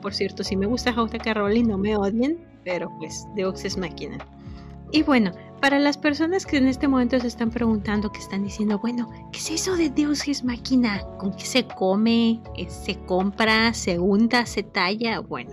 Por 0.00 0.14
cierto, 0.14 0.44
si 0.44 0.56
me 0.56 0.66
gusta 0.66 0.92
JK 0.92 1.34
Rowling, 1.34 1.64
no 1.64 1.78
me 1.78 1.96
odien, 1.96 2.38
pero 2.64 2.90
pues 2.98 3.26
Deus 3.34 3.64
es 3.64 3.76
máquina. 3.76 4.18
Y 4.92 5.02
bueno, 5.02 5.32
para 5.60 5.78
las 5.78 5.96
personas 5.96 6.46
que 6.46 6.58
en 6.58 6.66
este 6.66 6.88
momento 6.88 7.18
se 7.18 7.26
están 7.26 7.50
preguntando, 7.50 8.12
que 8.12 8.20
están 8.20 8.44
diciendo, 8.44 8.78
bueno, 8.78 9.10
¿qué 9.32 9.38
es 9.38 9.50
eso 9.50 9.76
de 9.76 9.90
Deus 9.90 10.28
es 10.28 10.44
máquina? 10.44 11.02
¿Con 11.18 11.32
qué 11.34 11.44
se 11.44 11.66
come? 11.66 12.40
Eh, 12.56 12.68
¿Se 12.68 12.96
compra? 13.06 13.72
¿Se 13.74 13.98
unta? 13.98 14.46
¿Se 14.46 14.62
talla? 14.62 15.20
Bueno, 15.20 15.50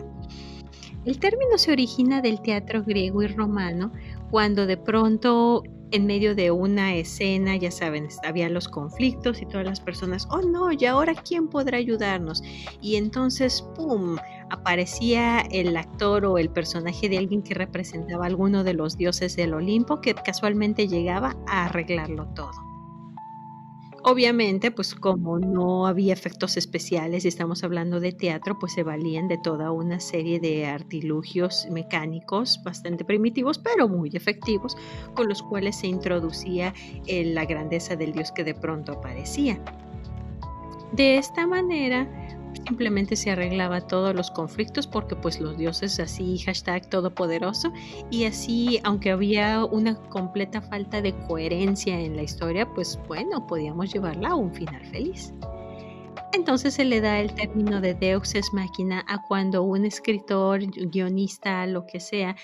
el 1.06 1.18
término 1.18 1.58
se 1.58 1.72
origina 1.72 2.22
del 2.22 2.42
teatro 2.42 2.84
griego 2.84 3.24
y 3.24 3.28
romano, 3.28 3.92
cuando 4.30 4.68
de 4.68 4.78
pronto 4.78 5.64
en 5.92 6.06
medio 6.06 6.36
de 6.36 6.52
una 6.52 6.96
escena, 6.96 7.56
ya 7.56 7.72
saben, 7.72 8.08
había 8.24 8.50
los 8.50 8.68
conflictos 8.68 9.42
y 9.42 9.46
todas 9.46 9.66
las 9.66 9.80
personas, 9.80 10.28
oh 10.30 10.42
no, 10.42 10.72
¿y 10.72 10.86
ahora 10.86 11.14
quién 11.14 11.48
podrá 11.48 11.78
ayudarnos? 11.78 12.42
Y 12.82 12.96
entonces, 12.96 13.62
¡pum!, 13.76 14.18
aparecía 14.50 15.42
el 15.52 15.76
actor 15.78 16.26
o 16.26 16.38
el 16.38 16.50
personaje 16.50 17.10
de 17.10 17.18
alguien 17.18 17.42
que 17.42 17.54
representaba 17.54 18.26
a 18.26 18.28
alguno 18.28 18.64
de 18.64 18.74
los 18.74 18.98
dioses 18.98 19.36
del 19.36 19.54
Olimpo 19.54 20.02
que 20.02 20.14
casualmente 20.14 20.88
llegaba 20.88 21.36
a 21.48 21.66
arreglarlo 21.66 22.28
todo. 22.36 22.71
Obviamente, 24.04 24.72
pues 24.72 24.96
como 24.96 25.38
no 25.38 25.86
había 25.86 26.14
efectos 26.14 26.58
especiales 26.58 27.24
y 27.24 27.28
estamos 27.28 27.64
hablando 27.64 28.00
de 28.00 28.12
teatro, 28.12 28.58
pues 28.58 28.74
se 28.74 28.82
valían 28.82 29.28
de 29.28 29.38
toda 29.38 29.72
una 29.72 30.00
serie 30.00 30.40
de 30.40 30.66
artilugios 30.66 31.68
mecánicos 31.70 32.60
bastante 32.64 33.06
primitivos, 33.06 33.60
pero 33.60 33.88
muy 33.88 34.10
efectivos, 34.14 34.76
con 35.16 35.30
los 35.30 35.44
cuales 35.44 35.76
se 35.76 35.88
introducía 35.88 36.74
la 37.08 37.46
grandeza 37.46 37.96
del 37.96 38.12
dios 38.14 38.32
que 38.32 38.44
de 38.44 38.56
pronto 38.56 38.94
aparecía. 38.94 39.60
De 40.94 41.18
esta 41.18 41.46
manera, 41.46 42.21
simplemente 42.66 43.16
se 43.16 43.32
arreglaba 43.32 43.82
todos 43.82 44.16
los 44.16 44.32
conflictos 44.32 44.88
porque 44.88 45.16
pues 45.16 45.40
los 45.40 45.58
dioses 45.58 46.00
así, 46.00 46.38
hashtag 46.40 46.90
todopoderoso, 46.90 47.72
y 48.10 48.26
así, 48.26 48.80
aunque 48.84 49.12
había 49.12 49.66
una 49.66 49.96
completa 50.10 50.62
falta 50.62 51.02
de 51.02 51.16
coherencia 51.28 52.00
en 52.00 52.16
la 52.16 52.24
historia, 52.24 52.72
pues 52.74 53.00
bueno, 53.08 53.46
podíamos 53.48 53.94
llevarla 53.94 54.30
a 54.30 54.36
un 54.36 54.54
final 54.54 54.86
feliz. 54.88 55.34
Entonces 56.34 56.76
se 56.76 56.86
le 56.86 57.02
da 57.02 57.20
el 57.20 57.34
término 57.34 57.82
de 57.82 57.94
Deus 57.94 58.36
es 58.36 58.54
máquina 58.54 59.04
a 59.08 59.22
cuando 59.28 59.64
un 59.64 59.86
escritor, 59.86 60.62
guionista, 60.90 61.66
lo 61.68 61.86
que 61.86 62.00
sea, 62.00 62.36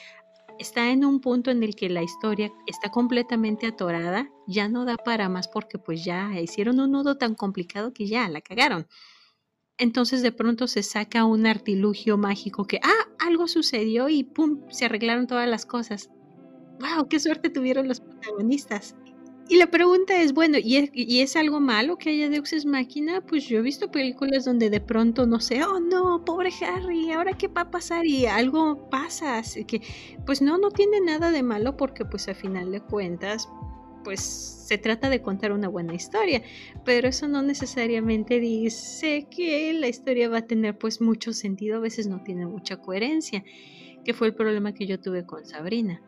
está 0.60 0.89
en 0.91 1.06
un 1.06 1.22
punto 1.22 1.52
en 1.52 1.63
el 1.63 1.76
que 1.76 1.89
la 1.89 2.04
historia 2.04 2.52
está 2.65 2.89
completamente 2.89 3.67
atorada, 3.67 4.30
ya 4.46 4.67
no 4.67 4.84
da 4.84 4.98
para 4.98 5.30
más 5.30 5.48
porque 5.48 5.78
pues 5.78 6.04
ya 6.04 6.38
hicieron 6.39 6.80
un 6.80 6.91
nudo 6.91 7.17
tan 7.17 7.36
complicado 7.36 7.93
que 7.93 8.08
ya 8.08 8.28
la 8.28 8.41
cagaron 8.41 8.88
entonces 9.78 10.22
de 10.22 10.32
pronto 10.32 10.68
se 10.68 10.84
saca 10.84 11.26
un 11.26 11.46
artilugio 11.46 12.18
mágico 12.18 12.66
que, 12.66 12.80
ah, 12.84 13.08
algo 13.20 13.48
sucedió 13.48 14.10
y 14.10 14.24
pum, 14.24 14.62
se 14.70 14.86
arreglaron 14.86 15.28
todas 15.28 15.48
las 15.48 15.66
cosas. 15.66 16.10
¡Wow! 16.80 17.08
¡Qué 17.10 17.20
suerte 17.20 17.50
tuvieron 17.50 17.88
los 17.88 18.02
protagonistas! 18.02 18.96
Y 19.50 19.56
la 19.56 19.68
pregunta 19.68 20.22
es, 20.22 20.34
bueno, 20.34 20.58
¿y 20.62 21.22
es, 21.22 21.36
algo 21.38 21.62
malo 21.62 21.98
que 21.98 22.10
haya 22.10 22.28
Deus 22.28 22.66
Máquina? 22.66 23.22
Pues 23.22 23.48
yo 23.48 23.60
he 23.60 23.62
visto 23.62 23.90
películas 23.90 24.44
donde 24.44 24.70
de 24.70 24.82
pronto, 24.82 25.26
no 25.26 25.40
sé, 25.40 25.63
oh 25.63 25.80
no, 25.80 26.26
pobre 26.26 26.50
Harry, 26.62 27.12
¿ahora 27.12 27.32
qué 27.32 27.48
va 27.48 27.62
a 27.62 27.72
pasar? 27.72 28.06
Y 28.06 28.26
algo 28.26 28.90
pasa, 28.90 29.38
así 29.38 29.63
que, 29.63 29.82
pues 30.26 30.42
no, 30.42 30.58
no 30.58 30.70
tiene 30.70 31.00
nada 31.00 31.32
de 31.32 31.44
malo 31.44 31.78
porque 31.78 32.04
pues 32.04 32.28
a 32.28 32.36
final 32.36 32.72
de 32.72 32.82
cuentas, 32.82 33.48
pues 34.08 34.22
se 34.22 34.78
trata 34.78 35.10
de 35.10 35.22
contar 35.22 35.52
una 35.52 35.67
buena 35.67 35.93
historia, 35.93 36.41
pero 36.86 37.10
eso 37.10 37.28
no 37.28 37.41
necesariamente 37.41 38.39
dice 38.39 39.28
que 39.30 39.74
la 39.74 39.89
historia 39.89 40.30
va 40.30 40.38
a 40.38 40.48
tener 40.48 40.78
pues 40.78 41.02
mucho 41.02 41.34
sentido, 41.34 41.76
a 41.76 41.82
veces 41.82 42.08
no 42.08 42.24
tiene 42.24 42.46
mucha 42.46 42.78
coherencia, 42.78 43.43
que 44.06 44.13
fue 44.13 44.28
el 44.28 44.34
problema 44.34 44.74
que 44.74 44.88
yo 44.88 44.98
tuve 44.98 45.26
con 45.26 45.46
Sabrina. 45.46 46.02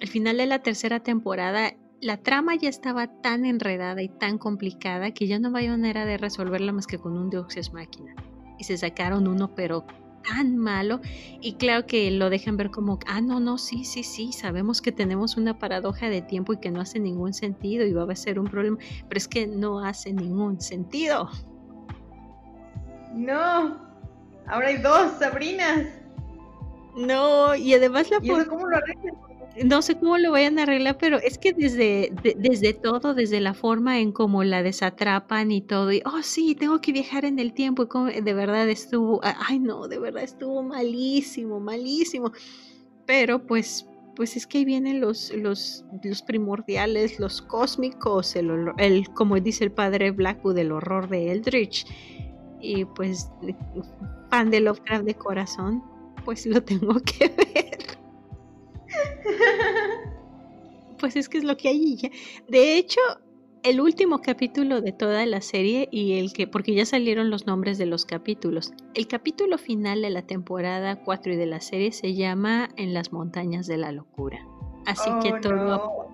Al 0.00 0.06
final 0.06 0.36
de 0.36 0.46
la 0.46 0.62
tercera 0.62 1.00
temporada 1.00 1.74
la 2.00 2.18
trama 2.18 2.54
ya 2.54 2.68
estaba 2.68 3.08
tan 3.20 3.44
enredada 3.44 4.00
y 4.00 4.08
tan 4.08 4.38
complicada 4.38 5.10
que 5.10 5.26
ya 5.26 5.40
no 5.40 5.48
había 5.48 5.72
manera 5.72 6.04
de 6.04 6.18
resolverla 6.18 6.70
más 6.70 6.86
que 6.86 6.98
con 6.98 7.18
un 7.18 7.30
Deus 7.30 7.72
máquina. 7.72 8.14
Y 8.60 8.64
se 8.64 8.76
sacaron 8.76 9.26
uno, 9.26 9.56
pero 9.56 9.86
tan 10.22 10.56
malo. 10.56 11.00
Y 11.40 11.54
claro 11.54 11.86
que 11.86 12.10
lo 12.10 12.30
dejan 12.30 12.56
ver 12.56 12.70
como, 12.70 12.98
ah, 13.06 13.20
no, 13.20 13.40
no, 13.40 13.58
sí, 13.58 13.84
sí, 13.84 14.02
sí, 14.02 14.32
sabemos 14.32 14.80
que 14.80 14.92
tenemos 14.92 15.36
una 15.36 15.58
paradoja 15.58 16.08
de 16.08 16.22
tiempo 16.22 16.52
y 16.52 16.58
que 16.58 16.70
no 16.70 16.80
hace 16.80 16.98
ningún 16.98 17.32
sentido 17.34 17.86
y 17.86 17.92
va 17.92 18.10
a 18.10 18.16
ser 18.16 18.38
un 18.38 18.46
problema, 18.46 18.78
pero 19.08 19.18
es 19.18 19.28
que 19.28 19.46
no 19.46 19.80
hace 19.80 20.12
ningún 20.12 20.60
sentido. 20.60 21.28
No, 23.14 23.76
ahora 24.46 24.68
hay 24.68 24.76
dos 24.78 25.18
Sabrinas. 25.18 25.86
No, 26.96 27.54
y 27.54 27.74
además 27.74 28.10
la... 28.10 28.18
¿Y 28.22 28.44
cómo 28.46 28.66
lo 28.66 28.76
arreglan? 28.76 29.29
No 29.64 29.82
sé 29.82 29.98
cómo 29.98 30.18
lo 30.18 30.32
vayan 30.32 30.58
a 30.58 30.62
arreglar, 30.62 30.98
pero 30.98 31.18
es 31.18 31.38
que 31.38 31.52
desde, 31.52 32.12
desde 32.36 32.72
todo, 32.72 33.14
desde 33.14 33.40
la 33.40 33.54
forma 33.54 34.00
en 34.00 34.12
cómo 34.12 34.44
la 34.44 34.62
desatrapan 34.62 35.50
y 35.50 35.60
todo, 35.60 35.92
y, 35.92 36.02
oh 36.04 36.22
sí, 36.22 36.54
tengo 36.54 36.80
que 36.80 36.92
viajar 36.92 37.24
en 37.24 37.38
el 37.38 37.52
tiempo, 37.52 37.84
y 37.84 37.86
como, 37.88 38.06
de 38.06 38.34
verdad 38.34 38.68
estuvo, 38.68 39.20
ay 39.22 39.58
no, 39.58 39.88
de 39.88 39.98
verdad 39.98 40.22
estuvo 40.22 40.62
malísimo, 40.62 41.60
malísimo. 41.60 42.32
Pero 43.06 43.44
pues, 43.46 43.86
pues 44.16 44.36
es 44.36 44.46
que 44.46 44.58
ahí 44.58 44.64
vienen 44.64 45.00
los, 45.00 45.32
los, 45.34 45.84
los 46.02 46.22
primordiales, 46.22 47.18
los 47.18 47.42
cósmicos, 47.42 48.36
el, 48.36 48.72
el, 48.78 49.08
como 49.10 49.38
dice 49.40 49.64
el 49.64 49.72
padre 49.72 50.10
Blackwood, 50.10 50.58
el 50.58 50.72
horror 50.72 51.08
de 51.08 51.32
Eldritch. 51.32 51.86
Y 52.60 52.84
pues, 52.84 53.30
fan 54.30 54.50
de 54.50 54.60
Lovecraft 54.60 55.04
de 55.04 55.14
corazón, 55.14 55.82
pues 56.24 56.46
lo 56.46 56.62
tengo 56.62 56.94
que 57.18 57.28
ver. 57.28 57.99
Pues 60.98 61.16
es 61.16 61.28
que 61.28 61.38
es 61.38 61.44
lo 61.44 61.56
que 61.56 61.68
hay. 61.68 62.10
De 62.48 62.76
hecho, 62.76 63.00
el 63.62 63.80
último 63.80 64.20
capítulo 64.22 64.80
de 64.80 64.92
toda 64.92 65.26
la 65.26 65.40
serie 65.40 65.88
y 65.90 66.18
el 66.18 66.32
que, 66.32 66.46
porque 66.46 66.74
ya 66.74 66.86
salieron 66.86 67.30
los 67.30 67.46
nombres 67.46 67.78
de 67.78 67.86
los 67.86 68.04
capítulos, 68.04 68.72
el 68.94 69.06
capítulo 69.06 69.58
final 69.58 70.02
de 70.02 70.10
la 70.10 70.22
temporada 70.22 71.02
4 71.02 71.32
y 71.32 71.36
de 71.36 71.46
la 71.46 71.60
serie 71.60 71.92
se 71.92 72.14
llama 72.14 72.68
En 72.76 72.94
las 72.94 73.12
montañas 73.12 73.66
de 73.66 73.76
la 73.76 73.92
locura. 73.92 74.38
Así 74.86 75.10
que 75.22 75.32
oh, 75.32 75.40
todo... 75.40 76.10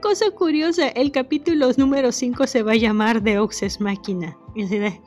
Cosa 0.00 0.30
curiosa, 0.30 0.88
el 0.88 1.10
capítulo 1.10 1.70
número 1.76 2.12
5 2.12 2.46
se 2.46 2.62
va 2.62 2.72
a 2.72 2.76
llamar 2.76 3.22
The 3.22 3.38
Oxes 3.38 3.80
Máquina. 3.80 4.36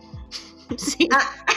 Sí. 0.77 1.09
Ah. 1.11 1.48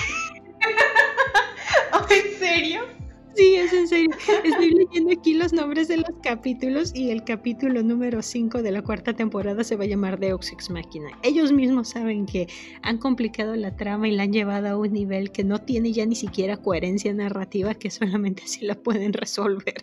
Es 3.72 3.80
en 3.80 3.88
serio. 3.88 4.10
Estoy 4.44 4.70
leyendo 4.70 5.12
aquí 5.12 5.34
los 5.34 5.52
nombres 5.52 5.88
de 5.88 5.98
los 5.98 6.10
capítulos 6.22 6.94
y 6.94 7.10
el 7.10 7.24
capítulo 7.24 7.82
número 7.82 8.22
5 8.22 8.62
de 8.62 8.70
la 8.70 8.82
cuarta 8.82 9.14
temporada 9.14 9.64
se 9.64 9.76
va 9.76 9.84
a 9.84 9.86
llamar 9.86 10.18
Deus 10.18 10.52
Ex 10.52 10.70
Machina. 10.70 11.10
Ellos 11.22 11.52
mismos 11.52 11.90
saben 11.90 12.26
que 12.26 12.48
han 12.82 12.98
complicado 12.98 13.56
la 13.56 13.76
trama 13.76 14.08
y 14.08 14.12
la 14.12 14.24
han 14.24 14.32
llevado 14.32 14.68
a 14.68 14.76
un 14.76 14.92
nivel 14.92 15.32
que 15.32 15.44
no 15.44 15.58
tiene 15.60 15.92
ya 15.92 16.06
ni 16.06 16.14
siquiera 16.14 16.56
coherencia 16.56 17.12
narrativa, 17.12 17.74
que 17.74 17.90
solamente 17.90 18.42
así 18.44 18.64
la 18.64 18.74
pueden 18.74 19.12
resolver. 19.12 19.82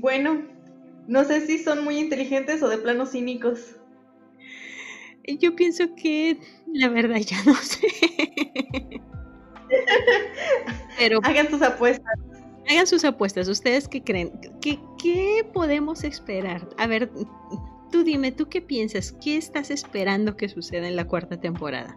bueno, 0.00 0.42
no 1.06 1.24
sé 1.24 1.46
si 1.46 1.58
son 1.58 1.84
muy 1.84 1.98
inteligentes 1.98 2.62
o 2.62 2.68
de 2.68 2.78
plano 2.78 3.06
cínicos. 3.06 3.76
Yo 5.40 5.54
pienso 5.54 5.94
que 5.94 6.38
la 6.72 6.88
verdad 6.88 7.18
ya 7.18 7.42
no 7.44 7.54
sé. 7.54 7.88
Pero, 10.98 11.20
hagan 11.22 11.48
sus 11.48 11.62
apuestas. 11.62 12.14
Hagan 12.68 12.86
sus 12.86 13.04
apuestas. 13.04 13.48
¿Ustedes 13.48 13.88
qué 13.88 14.02
creen? 14.02 14.32
¿Qué, 14.60 14.78
¿Qué 15.02 15.46
podemos 15.52 16.04
esperar? 16.04 16.68
A 16.76 16.86
ver, 16.86 17.10
tú 17.90 18.04
dime, 18.04 18.32
¿tú 18.32 18.48
qué 18.48 18.60
piensas? 18.60 19.12
¿Qué 19.22 19.36
estás 19.36 19.70
esperando 19.70 20.36
que 20.36 20.48
suceda 20.48 20.86
en 20.86 20.96
la 20.96 21.06
cuarta 21.06 21.40
temporada? 21.40 21.96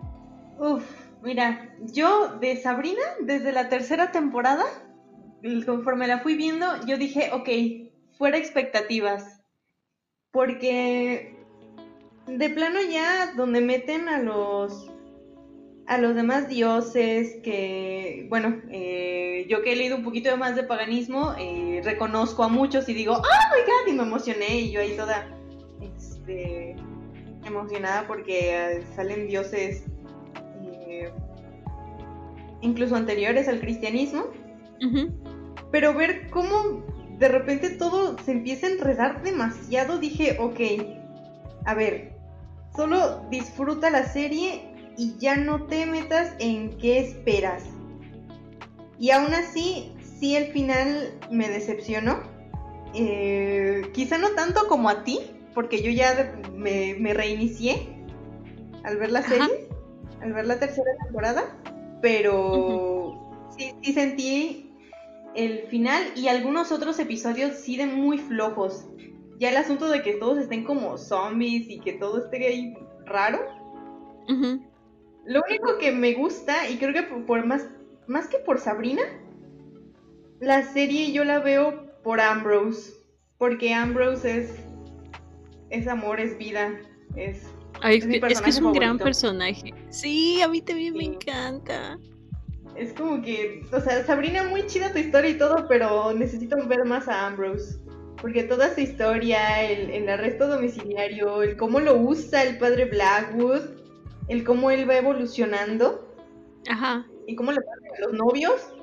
Uf, 0.59 0.83
mira, 1.21 1.75
yo 1.93 2.37
de 2.39 2.57
Sabrina, 2.57 3.01
desde 3.21 3.51
la 3.51 3.69
tercera 3.69 4.11
temporada, 4.11 4.65
conforme 5.65 6.07
la 6.07 6.19
fui 6.19 6.35
viendo, 6.35 6.65
yo 6.85 6.97
dije, 6.97 7.31
ok, 7.33 7.49
fuera 8.17 8.37
expectativas. 8.37 9.41
Porque 10.31 11.35
de 12.27 12.49
plano 12.49 12.79
ya 12.89 13.33
donde 13.35 13.61
meten 13.61 14.07
a 14.07 14.19
los 14.19 14.90
a 15.91 15.97
los 15.97 16.15
demás 16.15 16.47
dioses 16.47 17.35
que, 17.43 18.25
bueno, 18.29 18.61
eh, 18.69 19.45
yo 19.49 19.61
que 19.61 19.73
he 19.73 19.75
leído 19.75 19.97
un 19.97 20.05
poquito 20.05 20.37
más 20.37 20.55
de 20.55 20.63
paganismo, 20.63 21.35
eh, 21.37 21.81
reconozco 21.83 22.43
a 22.43 22.47
muchos 22.47 22.87
y 22.87 22.93
digo, 22.93 23.15
¡oh 23.15 23.17
my 23.17 23.61
god! 23.65 23.91
Y 23.91 23.97
me 23.97 24.03
emocioné 24.03 24.61
y 24.61 24.71
yo 24.71 24.79
ahí 24.79 24.95
toda 24.95 25.27
este, 25.81 26.77
emocionada 27.43 28.07
porque 28.07 28.55
eh, 28.55 28.83
salen 28.95 29.27
dioses 29.27 29.83
incluso 32.61 32.95
anteriores 32.95 33.49
al 33.49 33.59
cristianismo. 33.59 34.27
Pero 35.71 35.93
ver 35.93 36.29
cómo 36.29 36.85
de 37.19 37.27
repente 37.27 37.69
todo 37.71 38.17
se 38.19 38.31
empieza 38.31 38.67
a 38.67 38.69
enredar 38.69 39.23
demasiado, 39.23 39.99
dije, 39.99 40.37
ok, 40.39 40.59
a 41.65 41.73
ver, 41.73 42.13
solo 42.73 43.25
disfruta 43.29 43.89
la 43.89 44.05
serie 44.05 44.70
y 45.01 45.17
ya 45.17 45.35
no 45.35 45.63
te 45.63 45.87
metas 45.87 46.35
en 46.37 46.77
qué 46.77 46.99
esperas. 46.99 47.63
Y 48.99 49.09
aún 49.09 49.33
así, 49.33 49.93
sí 50.19 50.35
el 50.35 50.51
final 50.51 51.17
me 51.31 51.49
decepcionó. 51.49 52.19
Eh, 52.93 53.89
quizá 53.95 54.19
no 54.19 54.29
tanto 54.35 54.67
como 54.67 54.89
a 54.89 55.03
ti, 55.03 55.19
porque 55.55 55.81
yo 55.81 55.89
ya 55.89 56.39
me, 56.53 57.13
reinicié 57.15 57.97
al 58.83 58.97
ver 58.97 59.11
la 59.11 59.23
serie, 59.23 59.69
al 60.21 60.33
ver 60.33 60.45
la 60.45 60.59
tercera 60.59 60.91
temporada, 61.03 61.45
pero 62.03 63.49
sí, 63.57 63.73
sí 63.81 63.93
sentí 63.93 64.71
el 65.33 65.63
final 65.69 66.03
y 66.15 66.27
algunos 66.27 66.71
otros 66.71 66.99
episodios 66.99 67.55
sí 67.55 67.75
de 67.75 67.87
muy 67.87 68.19
flojos. 68.19 68.85
Ya 69.39 69.49
el 69.49 69.57
asunto 69.57 69.89
de 69.89 70.03
que 70.03 70.13
todos 70.13 70.37
estén 70.37 70.63
como 70.63 70.99
zombies 70.99 71.67
y 71.71 71.79
que 71.79 71.93
todo 71.93 72.23
esté 72.23 72.45
ahí 72.45 72.75
raro. 73.07 73.39
Lo 75.25 75.41
único 75.47 75.77
que 75.77 75.91
me 75.91 76.13
gusta, 76.13 76.67
y 76.69 76.77
creo 76.77 76.93
que 76.93 77.03
por, 77.03 77.45
más, 77.45 77.67
más 78.07 78.27
que 78.27 78.39
por 78.39 78.59
Sabrina, 78.59 79.03
la 80.39 80.63
serie 80.63 81.11
yo 81.11 81.23
la 81.23 81.39
veo 81.39 81.91
por 82.03 82.19
Ambrose. 82.19 82.93
Porque 83.37 83.73
Ambrose 83.73 84.41
es. 84.41 84.55
Es 85.69 85.87
amor, 85.87 86.19
es 86.19 86.37
vida. 86.37 86.79
Es. 87.15 87.47
es, 87.83 88.05
que 88.41 88.49
es 88.49 88.59
un 88.59 88.73
gran 88.73 88.97
personaje. 88.97 89.73
Sí, 89.89 90.41
a 90.41 90.47
mí 90.47 90.61
también 90.61 90.95
me 90.95 91.05
encanta. 91.05 91.97
Es 92.75 92.93
como 92.93 93.21
que. 93.21 93.63
O 93.71 93.79
sea, 93.79 94.03
Sabrina, 94.03 94.43
muy 94.43 94.65
chida 94.65 94.91
tu 94.91 94.99
historia 94.99 95.29
y 95.29 95.37
todo, 95.37 95.67
pero 95.67 96.13
necesito 96.13 96.57
ver 96.67 96.83
más 96.85 97.07
a 97.07 97.27
Ambrose. 97.27 97.79
Porque 98.21 98.43
toda 98.43 98.73
su 98.73 98.81
historia, 98.81 99.63
el, 99.63 99.89
el 99.91 100.09
arresto 100.09 100.47
domiciliario, 100.47 101.41
el 101.41 101.57
cómo 101.57 101.79
lo 101.79 101.95
usa 101.97 102.43
el 102.43 102.57
padre 102.57 102.85
Blackwood 102.85 103.80
el 104.31 104.45
cómo 104.45 104.71
él 104.71 104.89
va 104.89 104.95
evolucionando. 104.95 106.07
Ajá. 106.69 107.05
Y 107.27 107.35
cómo 107.35 107.51
le 107.51 107.59
a 107.59 108.07
los 108.07 108.13
novios. 108.13 108.73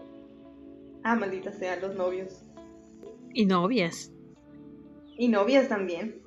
Ah, 1.05 1.17
maldita 1.17 1.51
sea, 1.53 1.77
los 1.77 1.97
novios. 1.97 2.45
Y 3.33 3.47
novias. 3.47 4.13
Y 5.17 5.29
novias 5.29 5.69
también. 5.71 6.21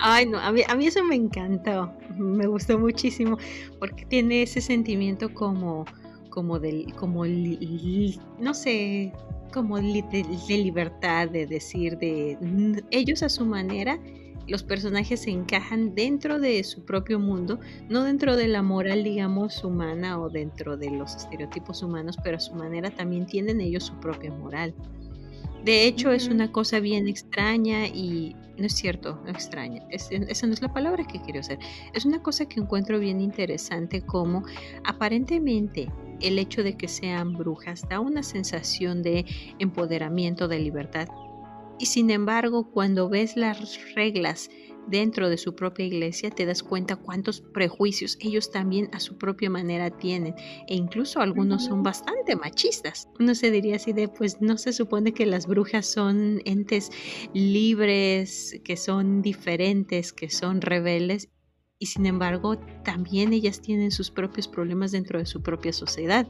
Ay, 0.00 0.26
no, 0.26 0.38
a 0.38 0.52
mí, 0.52 0.60
a 0.68 0.74
mí 0.74 0.86
eso 0.86 1.02
me 1.02 1.14
encantó. 1.14 1.94
Me 2.18 2.46
gustó 2.46 2.78
muchísimo. 2.78 3.38
Porque 3.78 4.04
tiene 4.04 4.42
ese 4.42 4.60
sentimiento 4.60 5.32
como, 5.32 5.86
como 6.28 6.58
del, 6.58 6.92
como, 6.94 7.24
no 7.24 8.52
sé, 8.52 9.14
como 9.50 9.78
de, 9.78 10.26
de 10.46 10.58
libertad, 10.58 11.30
de 11.30 11.46
decir, 11.46 11.96
de 11.96 12.36
ellos 12.90 13.22
a 13.22 13.30
su 13.30 13.46
manera 13.46 13.98
los 14.46 14.62
personajes 14.62 15.22
se 15.22 15.30
encajan 15.30 15.94
dentro 15.94 16.38
de 16.38 16.62
su 16.64 16.84
propio 16.84 17.18
mundo, 17.18 17.60
no 17.88 18.02
dentro 18.02 18.36
de 18.36 18.48
la 18.48 18.62
moral, 18.62 19.04
digamos, 19.04 19.62
humana 19.64 20.20
o 20.20 20.28
dentro 20.28 20.76
de 20.76 20.90
los 20.90 21.14
estereotipos 21.14 21.82
humanos, 21.82 22.16
pero 22.22 22.36
a 22.36 22.40
su 22.40 22.54
manera 22.54 22.90
también 22.90 23.26
tienen 23.26 23.60
ellos 23.60 23.84
su 23.84 23.94
propia 24.00 24.30
moral. 24.30 24.74
De 25.64 25.86
hecho, 25.86 26.10
es 26.10 26.28
una 26.28 26.50
cosa 26.50 26.80
bien 26.80 27.06
extraña 27.06 27.86
y 27.86 28.34
no 28.58 28.66
es 28.66 28.74
cierto, 28.74 29.22
extraña. 29.26 29.82
esa 29.90 30.46
no 30.46 30.52
es 30.52 30.60
la 30.60 30.72
palabra 30.72 31.06
que 31.06 31.20
quiero 31.20 31.40
hacer. 31.40 31.58
Es 31.94 32.04
una 32.04 32.22
cosa 32.22 32.46
que 32.46 32.60
encuentro 32.60 32.98
bien 32.98 33.20
interesante 33.20 34.02
como 34.02 34.44
aparentemente 34.84 35.88
el 36.20 36.38
hecho 36.38 36.62
de 36.62 36.76
que 36.76 36.88
sean 36.88 37.32
brujas 37.34 37.88
da 37.88 38.00
una 38.00 38.22
sensación 38.22 39.02
de 39.02 39.24
empoderamiento, 39.58 40.48
de 40.48 40.58
libertad 40.58 41.08
Y 41.82 41.86
sin 41.86 42.10
embargo, 42.10 42.70
cuando 42.70 43.08
ves 43.08 43.36
las 43.36 43.76
reglas 43.96 44.48
dentro 44.86 45.28
de 45.28 45.36
su 45.36 45.56
propia 45.56 45.84
iglesia, 45.84 46.30
te 46.30 46.46
das 46.46 46.62
cuenta 46.62 46.94
cuántos 46.94 47.40
prejuicios 47.40 48.16
ellos 48.20 48.52
también 48.52 48.88
a 48.92 49.00
su 49.00 49.18
propia 49.18 49.50
manera 49.50 49.90
tienen. 49.90 50.36
E 50.68 50.76
incluso 50.76 51.18
algunos 51.18 51.64
son 51.64 51.82
bastante 51.82 52.36
machistas. 52.36 53.08
Uno 53.18 53.34
se 53.34 53.50
diría 53.50 53.74
así 53.74 53.92
de, 53.92 54.06
pues 54.06 54.40
no 54.40 54.58
se 54.58 54.72
supone 54.72 55.12
que 55.12 55.26
las 55.26 55.48
brujas 55.48 55.84
son 55.84 56.40
entes 56.44 56.92
libres, 57.34 58.60
que 58.64 58.76
son 58.76 59.20
diferentes, 59.20 60.12
que 60.12 60.30
son 60.30 60.60
rebeldes. 60.60 61.30
Y 61.80 61.86
sin 61.86 62.06
embargo, 62.06 62.58
también 62.84 63.32
ellas 63.32 63.60
tienen 63.60 63.90
sus 63.90 64.12
propios 64.12 64.46
problemas 64.46 64.92
dentro 64.92 65.18
de 65.18 65.26
su 65.26 65.42
propia 65.42 65.72
sociedad. 65.72 66.28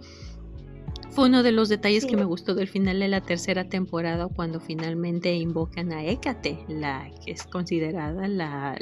Fue 1.13 1.27
uno 1.27 1.43
de 1.43 1.53
los 1.53 1.69
detalles 1.69 2.07
que 2.07 2.17
me 2.17 2.25
gustó 2.25 2.55
del 2.55 2.69
final 2.69 2.99
de 2.99 3.07
la 3.07 3.21
tercera 3.21 3.69
temporada 3.69 4.29
cuando 4.35 4.61
finalmente 4.61 5.35
invocan 5.35 5.93
a 5.93 6.03
Hécate, 6.03 6.65
la 6.69 7.11
que 7.23 7.33
es 7.33 7.47
considerada 7.47 8.27
la, 8.29 8.79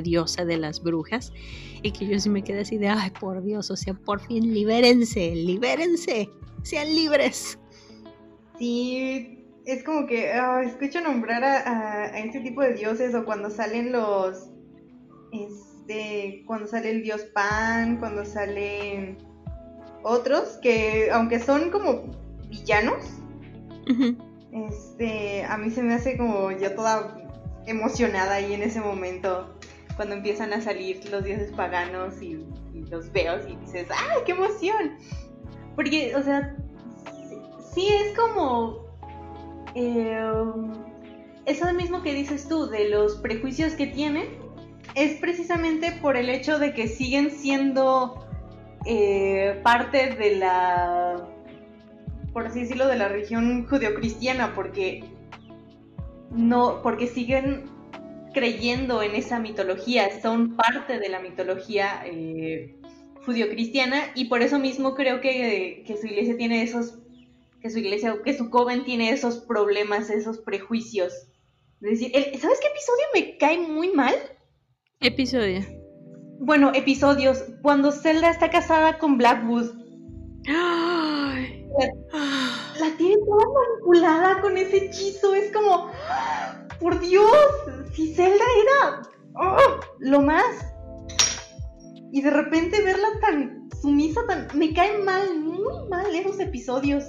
diosa 0.00 0.44
de 0.44 0.58
las 0.58 0.80
brujas, 0.80 1.32
y 1.82 1.90
que 1.90 2.06
yo 2.06 2.20
sí 2.20 2.30
me 2.30 2.44
quedé 2.44 2.60
así 2.60 2.78
de, 2.78 2.88
ay, 2.88 3.10
por 3.18 3.42
Dios, 3.42 3.72
o 3.72 3.76
sea, 3.76 3.94
por 3.94 4.20
fin, 4.20 4.54
libérense, 4.54 5.34
libérense, 5.34 6.30
sean 6.62 6.86
libres. 6.86 7.58
Sí, 8.60 9.44
es 9.64 9.82
como 9.82 10.06
que 10.06 10.30
ah, 10.34 10.62
escucho 10.62 11.00
nombrar 11.00 11.42
a, 11.42 12.14
a, 12.14 12.18
este 12.20 12.42
tipo 12.42 12.62
de 12.62 12.74
dioses 12.74 13.12
o 13.16 13.24
cuando 13.24 13.50
salen 13.50 13.90
los, 13.90 14.50
este, 15.32 16.44
cuando 16.46 16.68
sale 16.68 16.90
el 16.90 17.02
dios 17.02 17.24
Pan, 17.34 17.96
cuando 17.98 18.24
salen 18.24 19.25
otros 20.06 20.58
que, 20.62 21.10
aunque 21.10 21.40
son 21.40 21.70
como 21.70 22.04
villanos, 22.48 23.04
este, 24.52 25.44
a 25.44 25.58
mí 25.58 25.70
se 25.70 25.82
me 25.82 25.94
hace 25.94 26.16
como 26.16 26.52
yo 26.52 26.74
toda 26.76 27.28
emocionada 27.66 28.34
ahí 28.34 28.54
en 28.54 28.62
ese 28.62 28.80
momento, 28.80 29.58
cuando 29.96 30.14
empiezan 30.14 30.52
a 30.52 30.60
salir 30.60 31.00
los 31.10 31.24
dioses 31.24 31.50
paganos 31.50 32.22
y, 32.22 32.46
los 32.88 33.10
veo 33.10 33.40
y 33.48 33.56
dices, 33.56 33.88
¡ay, 33.90 34.22
qué 34.24 34.32
emoción! 34.32 34.96
Porque, 35.74 36.14
o 36.14 36.22
sea, 36.22 36.54
sí, 37.74 37.88
es 37.88 38.16
como... 38.16 38.86
Eh, 39.74 40.20
eso 41.46 41.72
mismo 41.74 42.02
que 42.02 42.14
dices 42.14 42.48
tú, 42.48 42.66
de 42.66 42.88
los 42.88 43.16
prejuicios 43.16 43.72
que 43.72 43.88
tienen, 43.88 44.28
es 44.94 45.18
precisamente 45.18 45.90
por 46.00 46.16
el 46.16 46.28
hecho 46.28 46.60
de 46.60 46.74
que 46.74 46.86
siguen 46.86 47.32
siendo 47.32 48.25
eh, 48.86 49.60
parte 49.62 50.14
de 50.14 50.36
la, 50.36 51.28
por 52.32 52.46
así 52.46 52.60
decirlo, 52.60 52.86
de 52.86 52.96
la 52.96 53.08
religión 53.08 53.66
judeocristiana, 53.66 54.54
porque 54.54 55.04
no, 56.30 56.82
porque 56.82 57.06
siguen 57.06 57.64
creyendo 58.32 59.02
en 59.02 59.14
esa 59.14 59.40
mitología, 59.40 60.20
son 60.20 60.56
parte 60.56 60.98
de 60.98 61.08
la 61.08 61.20
mitología 61.20 62.02
eh, 62.04 62.76
judio-cristiana 63.24 64.12
y 64.14 64.26
por 64.26 64.42
eso 64.42 64.58
mismo 64.58 64.94
creo 64.94 65.20
que, 65.20 65.84
su 66.00 66.06
iglesia 66.06 66.36
tiene 66.36 66.62
esos, 66.62 66.98
que 67.60 67.70
su 67.70 67.78
iglesia, 67.78 68.16
que 68.24 68.36
su 68.36 68.50
coven 68.50 68.84
tiene 68.84 69.10
esos 69.10 69.38
problemas, 69.38 70.10
esos 70.10 70.38
prejuicios. 70.38 71.12
¿sabes 71.80 72.60
qué 72.60 72.68
episodio 72.68 73.04
me 73.14 73.36
cae 73.38 73.58
muy 73.58 73.92
mal? 73.92 74.14
Episodio 75.00 75.85
bueno, 76.38 76.72
episodios, 76.74 77.44
cuando 77.62 77.92
Zelda 77.92 78.30
está 78.30 78.50
casada 78.50 78.98
con 78.98 79.18
Blackwood. 79.18 79.70
La, 82.78 82.96
tiene 82.96 83.16
toda 83.26 83.44
manipulada 83.52 84.40
con 84.40 84.56
ese 84.56 84.86
hechizo, 84.86 85.34
es 85.34 85.52
como, 85.52 85.90
por 86.80 87.00
Dios, 87.00 87.30
si 87.94 88.14
Zelda 88.14 88.44
era 88.62 89.02
¡oh! 89.34 89.80
lo 89.98 90.22
más. 90.22 90.72
Y 92.12 92.22
de 92.22 92.30
repente 92.30 92.82
verla 92.82 93.08
tan 93.20 93.68
sumisa, 93.80 94.20
tan... 94.26 94.48
me 94.54 94.72
caen 94.72 95.04
mal, 95.04 95.38
muy 95.40 95.88
mal 95.88 96.14
esos 96.14 96.38
episodios. 96.40 97.04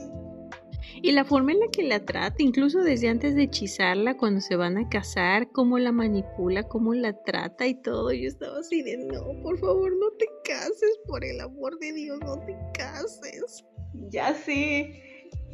Y 1.01 1.11
la 1.11 1.25
forma 1.25 1.51
en 1.51 1.59
la 1.59 1.67
que 1.67 1.83
la 1.83 2.03
trata, 2.03 2.35
incluso 2.39 2.81
desde 2.81 3.09
antes 3.09 3.35
de 3.35 3.43
hechizarla, 3.43 4.17
cuando 4.17 4.41
se 4.41 4.55
van 4.55 4.77
a 4.77 4.89
casar, 4.89 5.51
cómo 5.51 5.77
la 5.77 5.91
manipula, 5.91 6.63
cómo 6.63 6.93
la 6.93 7.13
trata 7.23 7.67
y 7.67 7.75
todo. 7.81 8.11
Yo 8.11 8.27
estaba 8.27 8.59
así 8.59 8.81
de, 8.81 8.97
no, 8.97 9.41
por 9.41 9.57
favor, 9.59 9.91
no 9.97 10.09
te 10.17 10.25
cases, 10.43 10.99
por 11.07 11.23
el 11.23 11.39
amor 11.39 11.77
de 11.79 11.93
Dios, 11.93 12.19
no 12.21 12.39
te 12.45 12.55
cases. 12.73 13.63
Ya 14.09 14.33
sé. 14.33 15.03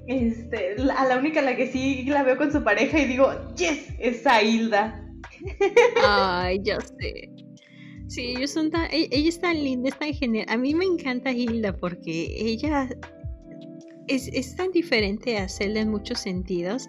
Este, 0.08 0.76
a 0.96 1.06
la 1.06 1.18
única 1.18 1.42
la 1.42 1.56
que 1.56 1.68
sí 1.68 2.04
la 2.06 2.24
veo 2.24 2.38
con 2.38 2.52
su 2.52 2.64
pareja 2.64 3.00
y 3.00 3.06
digo, 3.06 3.30
yes, 3.56 3.88
esa 4.00 4.42
Hilda. 4.42 5.00
Ay, 6.06 6.60
ya 6.64 6.80
sé. 6.82 7.30
Sí, 8.08 8.36
ellos 8.38 8.52
son 8.52 8.70
tan, 8.70 8.86
e-, 8.92 9.10
ella 9.12 9.30
es 9.30 9.40
tan 9.40 9.64
linda, 9.64 9.90
es 9.90 9.98
tan 9.98 10.14
genial. 10.14 10.46
A 10.50 10.58
mí 10.58 10.76
me 10.76 10.86
encanta 10.86 11.32
Hilda 11.32 11.76
porque 11.76 12.34
ella 12.38 12.90
es, 14.08 14.56
tan 14.56 14.72
diferente 14.72 15.38
a 15.38 15.48
Zelda 15.48 15.82
en 15.82 15.90
muchos 15.90 16.20
sentidos. 16.20 16.88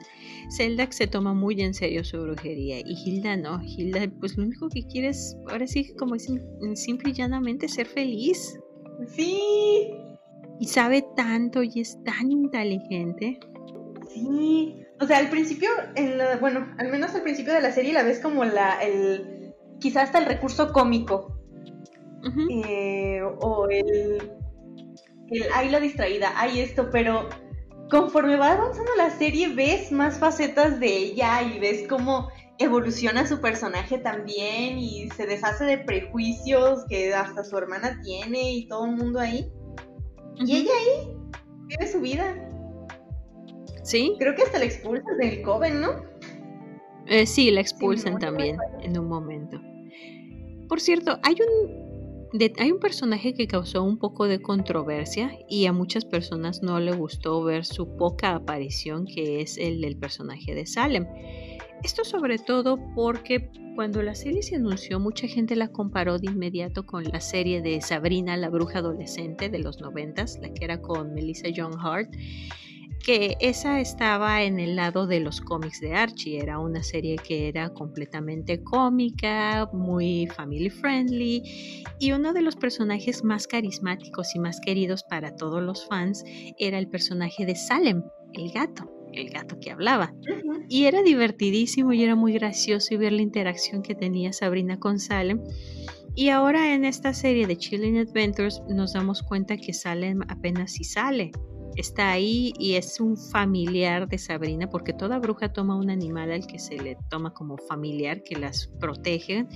Zelda 0.56 0.86
se 0.90 1.06
toma 1.06 1.34
muy 1.34 1.60
en 1.60 1.74
serio 1.74 2.04
su 2.04 2.20
brujería 2.20 2.80
y 2.80 2.94
Hilda 3.04 3.36
no. 3.36 3.60
Hilda, 3.62 4.10
pues 4.20 4.36
lo 4.36 4.44
único 4.44 4.68
que 4.68 4.84
quiere 4.86 5.08
es, 5.08 5.36
ahora 5.48 5.66
sí, 5.66 5.94
como 5.94 6.14
es 6.14 6.28
simple 6.74 7.10
y 7.10 7.14
llanamente, 7.14 7.68
ser 7.68 7.86
feliz. 7.86 8.58
Sí. 9.08 9.40
Y 10.60 10.66
sabe 10.66 11.04
tanto 11.16 11.62
y 11.62 11.80
es 11.80 11.98
tan 12.04 12.30
inteligente. 12.30 13.38
Sí. 14.12 14.74
O 15.00 15.06
sea, 15.06 15.18
al 15.18 15.28
principio, 15.28 15.68
en 15.96 16.18
bueno, 16.40 16.72
al 16.78 16.90
menos 16.90 17.14
al 17.14 17.22
principio 17.22 17.52
de 17.52 17.60
la 17.60 17.72
serie 17.72 17.92
la 17.92 18.04
ves 18.04 18.20
como 18.20 18.44
la, 18.44 18.80
el, 18.82 19.52
quizás 19.80 20.04
hasta 20.04 20.18
el 20.18 20.26
recurso 20.26 20.72
cómico. 20.72 21.30
Eh, 22.48 23.20
o 23.22 23.68
el 23.68 24.32
el 25.30 25.44
ay 25.54 25.70
la 25.70 25.80
distraída, 25.80 26.32
ay 26.36 26.60
esto, 26.60 26.90
pero 26.90 27.28
conforme 27.90 28.36
va 28.36 28.52
avanzando 28.52 28.90
la 28.96 29.10
serie 29.10 29.48
ves 29.54 29.92
más 29.92 30.18
facetas 30.18 30.80
de 30.80 30.86
ella 30.86 31.42
y 31.42 31.58
ves 31.58 31.86
cómo 31.88 32.28
evoluciona 32.58 33.26
su 33.26 33.40
personaje 33.40 33.98
también 33.98 34.78
y 34.78 35.08
se 35.10 35.26
deshace 35.26 35.64
de 35.64 35.78
prejuicios 35.78 36.84
que 36.88 37.12
hasta 37.12 37.44
su 37.44 37.58
hermana 37.58 38.00
tiene 38.02 38.52
y 38.52 38.68
todo 38.68 38.86
el 38.86 38.92
mundo 38.92 39.18
ahí. 39.20 39.50
Y 40.36 40.56
ella 40.56 40.70
ahí 40.72 41.16
vive 41.66 41.86
su 41.86 42.00
vida. 42.00 42.34
Sí. 43.82 44.14
Creo 44.18 44.34
que 44.34 44.42
hasta 44.42 44.58
la 44.58 44.64
expulsan 44.64 45.18
del 45.18 45.42
Coven, 45.42 45.80
¿no? 45.80 46.02
Eh, 47.06 47.26
sí, 47.26 47.50
la 47.50 47.60
expulsan 47.60 48.18
también 48.18 48.56
en 48.80 48.98
un 48.98 49.08
momento. 49.08 49.60
Por 50.68 50.80
cierto, 50.80 51.18
hay 51.22 51.36
un 51.40 51.83
hay 52.58 52.72
un 52.72 52.80
personaje 52.80 53.32
que 53.34 53.46
causó 53.46 53.84
un 53.84 53.96
poco 53.96 54.26
de 54.26 54.42
controversia 54.42 55.38
y 55.48 55.66
a 55.66 55.72
muchas 55.72 56.04
personas 56.04 56.62
no 56.62 56.80
le 56.80 56.92
gustó 56.92 57.42
ver 57.44 57.64
su 57.64 57.96
poca 57.96 58.34
aparición, 58.34 59.06
que 59.06 59.40
es 59.40 59.56
el 59.56 59.80
del 59.80 59.96
personaje 59.96 60.54
de 60.54 60.66
Salem. 60.66 61.06
Esto 61.84 62.04
sobre 62.04 62.38
todo 62.38 62.78
porque 62.96 63.50
cuando 63.76 64.02
la 64.02 64.14
serie 64.14 64.42
se 64.42 64.56
anunció, 64.56 64.98
mucha 64.98 65.28
gente 65.28 65.54
la 65.54 65.68
comparó 65.68 66.18
de 66.18 66.30
inmediato 66.30 66.86
con 66.86 67.04
la 67.04 67.20
serie 67.20 67.62
de 67.62 67.80
Sabrina, 67.80 68.36
la 68.36 68.50
bruja 68.50 68.80
adolescente 68.80 69.48
de 69.48 69.58
los 69.60 69.80
noventas, 69.80 70.38
la 70.40 70.52
que 70.52 70.64
era 70.64 70.80
con 70.80 71.14
Melissa 71.14 71.48
John 71.54 71.74
Hart 71.78 72.14
que 73.04 73.36
esa 73.40 73.80
estaba 73.80 74.42
en 74.44 74.58
el 74.58 74.76
lado 74.76 75.06
de 75.06 75.20
los 75.20 75.40
cómics 75.42 75.80
de 75.80 75.92
Archie, 75.92 76.40
era 76.40 76.58
una 76.58 76.82
serie 76.82 77.16
que 77.16 77.48
era 77.48 77.68
completamente 77.68 78.62
cómica, 78.62 79.68
muy 79.72 80.26
family 80.28 80.70
friendly 80.70 81.84
y 81.98 82.12
uno 82.12 82.32
de 82.32 82.40
los 82.40 82.56
personajes 82.56 83.22
más 83.22 83.46
carismáticos 83.46 84.34
y 84.34 84.38
más 84.38 84.58
queridos 84.60 85.02
para 85.04 85.36
todos 85.36 85.62
los 85.62 85.86
fans 85.86 86.24
era 86.58 86.78
el 86.78 86.88
personaje 86.88 87.44
de 87.44 87.56
Salem, 87.56 88.02
el 88.32 88.50
gato 88.50 88.90
el 89.12 89.30
gato 89.30 89.60
que 89.60 89.70
hablaba. 89.70 90.12
Y 90.68 90.86
era 90.86 91.00
divertidísimo 91.00 91.92
y 91.92 92.02
era 92.02 92.16
muy 92.16 92.32
gracioso 92.32 92.94
y 92.94 92.96
ver 92.96 93.12
la 93.12 93.22
interacción 93.22 93.80
que 93.80 93.94
tenía 93.94 94.32
Sabrina 94.32 94.80
con 94.80 94.98
Salem. 94.98 95.40
Y 96.16 96.30
ahora 96.30 96.74
en 96.74 96.84
esta 96.84 97.14
serie 97.14 97.46
de 97.46 97.56
Chilling 97.56 97.98
Adventures 97.98 98.60
nos 98.68 98.92
damos 98.92 99.22
cuenta 99.22 99.56
que 99.56 99.72
Salem 99.72 100.22
apenas 100.28 100.72
si 100.72 100.82
sale 100.82 101.30
está 101.76 102.10
ahí 102.10 102.52
y 102.58 102.74
es 102.74 103.00
un 103.00 103.16
familiar 103.16 104.08
de 104.08 104.18
Sabrina, 104.18 104.68
porque 104.68 104.92
toda 104.92 105.18
bruja 105.18 105.52
toma 105.52 105.76
un 105.76 105.90
animal 105.90 106.30
al 106.30 106.46
que 106.46 106.58
se 106.58 106.76
le 106.76 106.96
toma 107.10 107.32
como 107.34 107.56
familiar, 107.56 108.22
que 108.22 108.36
las 108.36 108.68
protege, 108.80 109.46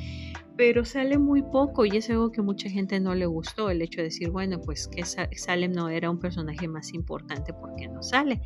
pero 0.56 0.84
sale 0.84 1.18
muy 1.18 1.42
poco 1.42 1.84
y 1.84 1.96
es 1.96 2.10
algo 2.10 2.32
que 2.32 2.42
mucha 2.42 2.68
gente 2.68 2.98
no 3.00 3.14
le 3.14 3.26
gustó, 3.26 3.70
el 3.70 3.82
hecho 3.82 3.98
de 3.98 4.04
decir, 4.04 4.30
bueno, 4.30 4.60
pues 4.60 4.88
que 4.88 5.04
Salem 5.04 5.72
no 5.72 5.88
era 5.88 6.10
un 6.10 6.18
personaje 6.18 6.66
más 6.66 6.92
importante 6.94 7.52
porque 7.52 7.88
no 7.88 8.02
sale. 8.02 8.40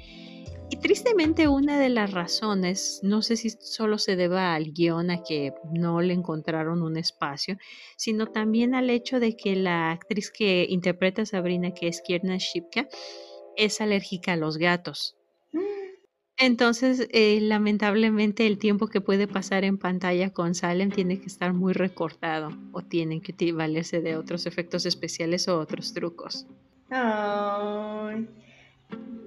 Y 0.72 0.76
tristemente 0.76 1.48
una 1.48 1.78
de 1.78 1.90
las 1.90 2.12
razones, 2.12 3.00
no 3.02 3.20
sé 3.20 3.36
si 3.36 3.50
solo 3.50 3.98
se 3.98 4.16
deba 4.16 4.54
al 4.54 4.72
guion 4.72 5.10
a 5.10 5.22
que 5.22 5.52
no 5.70 6.00
le 6.00 6.14
encontraron 6.14 6.82
un 6.82 6.96
espacio, 6.96 7.58
sino 7.96 8.26
también 8.28 8.74
al 8.74 8.88
hecho 8.88 9.20
de 9.20 9.36
que 9.36 9.54
la 9.54 9.90
actriz 9.90 10.30
que 10.30 10.66
interpreta 10.66 11.22
a 11.22 11.26
Sabrina, 11.26 11.74
que 11.74 11.88
es 11.88 12.00
Kierna 12.00 12.38
Shipka, 12.38 12.88
es 13.56 13.80
alérgica 13.80 14.32
a 14.32 14.36
los 14.36 14.58
gatos. 14.58 15.16
Entonces, 16.38 17.06
eh, 17.12 17.38
lamentablemente, 17.40 18.46
el 18.46 18.58
tiempo 18.58 18.88
que 18.88 19.00
puede 19.00 19.28
pasar 19.28 19.64
en 19.64 19.78
pantalla 19.78 20.30
con 20.30 20.56
Salem 20.56 20.90
tiene 20.90 21.20
que 21.20 21.26
estar 21.26 21.52
muy 21.52 21.72
recortado 21.72 22.50
o 22.72 22.82
tienen 22.82 23.20
que 23.20 23.52
valerse 23.52 24.00
de 24.00 24.16
otros 24.16 24.46
efectos 24.46 24.84
especiales 24.84 25.46
o 25.46 25.60
otros 25.60 25.92
trucos. 25.92 26.46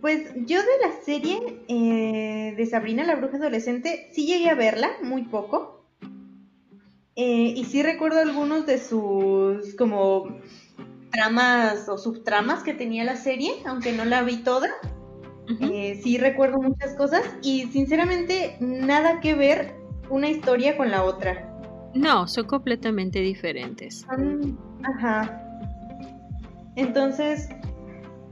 Pues 0.02 0.34
yo 0.46 0.60
de 0.60 0.88
la 0.88 0.92
serie 1.04 1.64
eh, 1.68 2.54
de 2.56 2.66
Sabrina 2.66 3.04
la 3.06 3.16
Bruja 3.16 3.38
Adolescente 3.38 4.10
sí 4.12 4.28
llegué 4.28 4.50
a 4.50 4.56
verla, 4.56 4.92
muy 5.02 5.24
poco. 5.24 5.86
Eh, 7.16 7.54
y 7.56 7.64
sí 7.64 7.82
recuerdo 7.82 8.20
algunos 8.20 8.66
de 8.66 8.78
sus 8.78 9.74
como 9.76 10.42
tramas 11.12 11.88
o 11.90 11.98
subtramas 11.98 12.64
que 12.64 12.74
tenía 12.74 13.04
la 13.04 13.16
serie, 13.16 13.52
aunque 13.66 13.94
no 13.94 14.06
la 14.06 14.24
vi 14.24 14.38
toda. 14.38 14.70
Eh, 15.62 16.00
sí 16.04 16.18
recuerdo 16.18 16.60
muchas 16.60 16.96
cosas 16.96 17.22
y 17.44 17.68
sinceramente 17.68 18.58
nada 18.60 19.20
que 19.20 19.36
ver 19.36 19.76
una 20.10 20.30
historia 20.30 20.76
con 20.76 20.90
la 20.90 21.04
otra. 21.04 21.52
No, 21.94 22.28
son 22.28 22.46
completamente 22.48 23.20
diferentes. 23.20 24.06
ajá. 24.84 25.42
Entonces, 26.76 27.48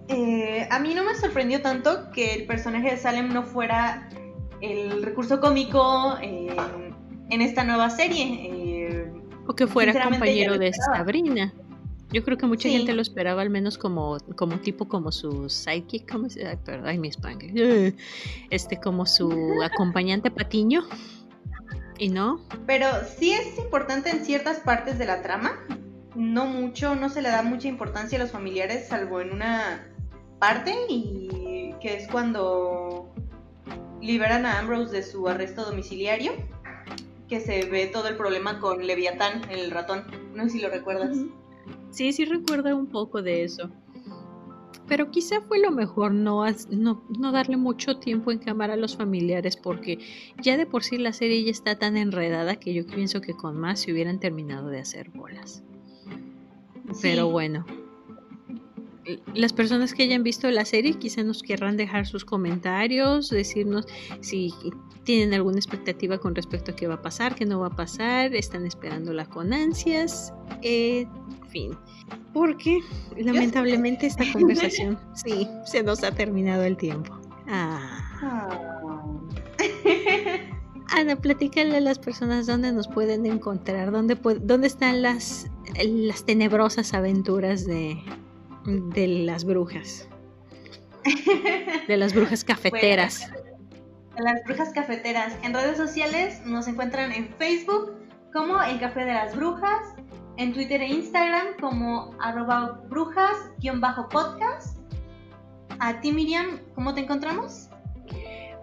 eh, 0.10 0.68
a 0.70 0.80
mí 0.80 0.94
no 0.94 1.04
me 1.04 1.16
sorprendió 1.16 1.62
tanto 1.62 2.12
que 2.12 2.34
el 2.34 2.46
personaje 2.46 2.92
de 2.92 2.98
Salem 2.98 3.32
no 3.32 3.44
fuera 3.44 4.10
el 4.62 5.02
recurso 5.04 5.40
cómico 5.40 6.18
en 6.22 7.42
esta 7.42 7.64
nueva 7.64 7.90
serie. 7.90 9.12
o 9.48 9.54
que 9.54 9.68
fuera 9.68 9.94
compañero 10.04 10.58
de 10.58 10.72
Sabrina. 10.74 11.54
Yo 12.14 12.24
creo 12.24 12.38
que 12.38 12.46
mucha 12.46 12.70
gente 12.70 12.94
lo 12.94 13.02
esperaba 13.02 13.42
al 13.42 13.50
menos 13.50 13.80
como, 13.80 14.20
como 14.36 14.60
tipo 14.60 14.88
como 14.88 15.12
su 15.12 15.50
sidekick, 15.50 16.10
como 16.10 16.28
ay, 16.28 16.58
perdón, 16.64 16.88
ay, 16.88 17.00
mi 17.00 17.12
spangle. 17.12 17.96
Este 18.52 18.80
como 18.80 19.08
su 19.08 19.62
acompañante 19.64 20.30
patiño. 20.30 20.84
Y 21.98 22.10
no. 22.10 22.40
Pero 22.68 22.88
sí 23.18 23.32
es 23.34 23.58
importante 23.58 24.12
en 24.12 24.24
ciertas 24.24 24.60
partes 24.60 25.00
de 25.00 25.06
la 25.06 25.24
trama. 25.24 25.54
No 26.16 26.46
mucho, 26.46 26.96
no 26.96 27.10
se 27.10 27.24
le 27.24 27.30
da 27.30 27.42
mucha 27.42 27.68
importancia 27.68 28.20
a 28.20 28.22
los 28.22 28.32
familiares, 28.32 28.88
salvo 28.88 29.20
en 29.20 29.32
una 29.32 29.88
parte 30.40 30.76
y 30.88 31.74
que 31.82 31.96
es 31.96 32.08
cuando 32.08 33.12
liberan 34.02 34.46
a 34.46 34.60
Ambrose 34.60 34.92
de 34.92 35.04
su 35.04 35.28
arresto 35.28 35.66
domiciliario, 35.66 36.34
que 37.28 37.40
se 37.40 37.66
ve 37.66 37.88
todo 37.88 38.08
el 38.08 38.18
problema 38.18 38.60
con 38.60 38.86
Leviatán, 38.86 39.50
el 39.50 39.72
ratón. 39.72 40.06
No 40.36 40.44
sé 40.44 40.50
si 40.52 40.60
lo 40.62 40.70
recuerdas. 40.70 41.18
Sí, 41.94 42.12
sí 42.12 42.26
recuerda 42.26 42.76
un 42.76 42.88
poco 42.88 43.22
de 43.22 43.44
eso. 43.44 43.70
Pero 44.88 45.12
quizá 45.12 45.42
fue 45.42 45.60
lo 45.60 45.70
mejor 45.70 46.12
no, 46.12 46.44
no, 46.72 47.32
darle 47.32 47.56
mucho 47.56 48.00
tiempo 48.00 48.32
en 48.32 48.40
cámara 48.40 48.74
a 48.74 48.78
los 48.78 48.98
familiares 48.98 49.56
porque 49.56 50.00
ya 50.42 50.58
de 50.58 50.66
por 50.66 50.84
sí 50.84 50.98
la 50.98 51.14
serie 51.14 51.44
ya 51.44 51.52
está 51.52 51.78
tan 51.78 51.96
enredada 51.96 52.56
que 52.56 52.74
yo 52.74 52.86
pienso 52.86 53.22
que 53.22 53.34
con 53.34 53.58
más 53.58 53.80
se 53.82 53.94
hubieran 53.94 54.20
terminado 54.20 54.70
de 54.70 54.80
hacer 54.80 55.12
bolas. 55.12 55.64
Pero 57.02 57.30
bueno, 57.30 57.64
las 59.36 59.54
personas 59.54 59.94
que 59.94 60.04
hayan 60.04 60.24
visto 60.24 60.50
la 60.50 60.66
serie 60.66 60.96
quizá 60.96 61.24
nos 61.24 61.44
querrán 61.44 61.78
dejar 61.78 62.08
sus 62.08 62.26
comentarios, 62.26 63.30
decirnos 63.30 63.86
si 64.20 64.52
tienen 65.04 65.34
alguna 65.34 65.58
expectativa 65.58 66.18
con 66.18 66.34
respecto 66.36 66.72
a 66.72 66.76
qué 66.76 66.88
va 66.88 66.96
a 66.96 67.02
pasar, 67.02 67.36
qué 67.36 67.46
no 67.46 67.60
va 67.60 67.68
a 67.68 67.76
pasar, 67.76 68.34
están 68.34 68.66
esperándola 68.66 69.26
con 69.26 69.54
ansias, 69.54 70.34
en 70.62 71.10
fin. 71.54 71.78
Porque 72.34 72.80
lamentablemente 73.16 74.08
esta 74.08 74.26
conversación, 74.34 75.00
sí, 75.14 75.48
se 75.66 75.84
nos 75.84 76.04
ha 76.04 76.12
terminado 76.12 76.64
el 76.64 76.76
tiempo. 76.76 77.18
Ah. 77.48 78.02
Ana, 80.90 81.16
platícale 81.16 81.78
a 81.78 81.82
las 81.82 81.98
personas 81.98 82.46
dónde 82.46 82.72
nos 82.72 82.88
pueden 82.88 83.26
encontrar, 83.26 83.92
dónde, 83.92 84.16
dónde 84.42 84.68
están 84.68 85.02
las, 85.02 85.50
las 85.84 86.26
tenebrosas 86.26 86.94
aventuras 86.94 87.66
de, 87.66 87.98
de 88.66 89.08
las 89.08 89.46
brujas. 89.46 90.08
De 91.88 91.98
las 91.98 92.14
brujas 92.14 92.44
cafeteras. 92.44 93.32
de 94.16 94.24
las 94.24 94.44
brujas 94.44 94.72
cafeteras. 94.74 95.34
En 95.44 95.54
redes 95.54 95.78
sociales 95.78 96.46
nos 96.46 96.68
encuentran 96.68 97.12
en 97.12 97.30
Facebook 97.38 97.94
como 98.34 98.62
El 98.62 98.80
Café 98.80 99.06
de 99.06 99.14
las 99.14 99.36
Brujas, 99.36 99.93
en 100.38 100.54
Twitter 100.54 100.82
e 100.82 100.88
Instagram 100.88 101.58
como 101.60 102.16
arroba 102.20 102.82
brujas-podcast. 102.90 104.80
A 105.80 106.00
ti 106.02 106.12
Miriam, 106.12 106.60
¿cómo 106.76 106.94
te 106.94 107.02
encontramos? 107.02 107.70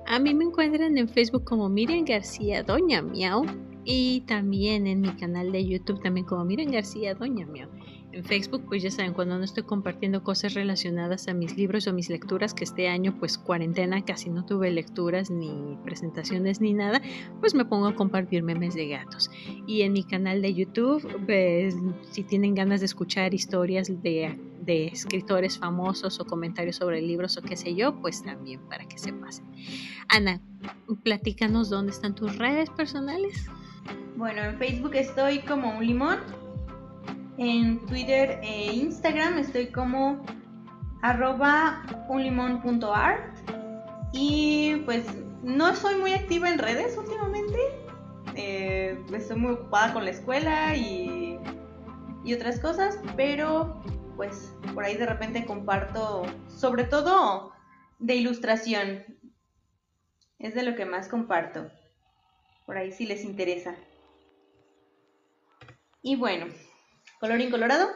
A 0.07 0.19
mí 0.19 0.35
me 0.35 0.45
encuentran 0.45 0.99
en 0.99 1.09
Facebook 1.09 1.45
como 1.45 1.69
Miriam 1.69 2.05
García 2.05 2.63
Doña 2.63 3.03
Miau 3.03 3.45
y 3.85 4.23
también 4.23 4.87
en 4.87 5.01
mi 5.01 5.11
canal 5.17 5.53
de 5.53 5.67
YouTube 5.67 6.03
también 6.03 6.27
como 6.27 6.45
Miriam 6.45 6.71
García 6.73 7.15
Doña 7.15 7.47
Miau 7.47 7.69
en 8.13 8.25
Facebook, 8.25 8.65
pues 8.67 8.83
ya 8.83 8.91
saben, 8.91 9.13
cuando 9.13 9.39
no 9.39 9.45
estoy 9.45 9.63
compartiendo 9.63 10.25
cosas 10.25 10.55
relacionadas 10.55 11.29
a 11.29 11.35
mis 11.35 11.57
libros 11.57 11.87
o 11.87 11.93
mis 11.93 12.11
lecturas, 12.11 12.55
que 12.55 12.65
este 12.65 12.89
año 12.89 13.17
pues 13.19 13.39
cuarentena 13.39 14.05
casi 14.05 14.31
no 14.31 14.45
tuve 14.45 14.71
lecturas 14.71 15.31
ni 15.31 15.79
presentaciones 15.85 16.61
ni 16.61 16.75
nada, 16.75 17.01
pues 17.41 17.55
me 17.55 17.65
pongo 17.65 17.87
a 17.87 17.95
compartir 17.95 18.43
memes 18.43 18.75
de 18.75 18.89
gatos. 18.89 19.31
Y 19.67 19.83
en 19.83 19.93
mi 19.93 20.03
canal 20.03 20.43
de 20.43 20.55
YouTube, 20.55 21.07
pues 21.27 21.77
si 22.11 22.25
tienen 22.25 22.55
ganas 22.55 22.81
de 22.81 22.87
escuchar 22.87 23.33
historias 23.33 23.91
de, 24.03 24.39
escritores 24.67 25.59
famosos 25.59 26.21
o 26.21 26.25
comentarios 26.25 26.77
sobre 26.77 27.03
libros 27.03 27.37
o 27.37 27.43
qué 27.43 27.57
sé 27.57 27.75
yo, 27.75 28.01
pues 28.01 28.23
también 28.23 28.61
para 28.69 28.87
que 28.87 28.99
se 28.99 29.13
pasen. 29.13 29.45
Ana, 30.09 30.41
platícanos 31.03 31.71
dónde 31.71 31.91
están 31.91 32.15
tus 32.15 32.39
redes 32.39 32.71
personales. 32.71 33.47
Bueno, 34.17 34.43
en 34.43 34.59
Facebook 34.59 34.95
estoy 34.95 35.41
como 35.41 35.77
un 35.77 35.85
limón 35.85 36.19
en 37.39 37.85
Twitter 37.87 38.39
e 38.43 38.73
Instagram 38.73 39.39
estoy 39.39 39.69
como 39.69 40.25
arroba 41.03 41.83
unlimon.art 42.09 43.37
y 44.13 44.77
pues 44.85 45.07
no 45.43 45.75
soy 45.75 45.97
muy 45.97 46.13
activa 46.13 46.49
en 46.49 46.59
redes 46.59 46.97
últimamente. 46.97 47.59
Eh, 48.35 49.03
estoy 49.13 49.39
muy 49.39 49.53
ocupada 49.53 49.93
con 49.93 50.05
la 50.05 50.11
escuela 50.11 50.77
y, 50.77 51.39
y 52.25 52.35
otras 52.35 52.61
cosas, 52.61 52.99
pero 53.17 53.81
pues 54.17 54.53
por 54.75 54.85
ahí 54.85 54.97
de 54.97 55.07
repente 55.07 55.47
comparto, 55.47 56.23
sobre 56.49 56.85
todo 56.85 57.53
de 57.99 58.17
ilustración. 58.17 59.05
Es 60.39 60.55
de 60.55 60.63
lo 60.63 60.75
que 60.75 60.85
más 60.85 61.09
comparto. 61.09 61.71
Por 62.67 62.77
ahí 62.77 62.93
si 62.93 63.07
les 63.07 63.25
interesa. 63.25 63.75
Y 66.03 66.17
bueno, 66.17 66.47
Colorín 67.21 67.51
colorado. 67.51 67.87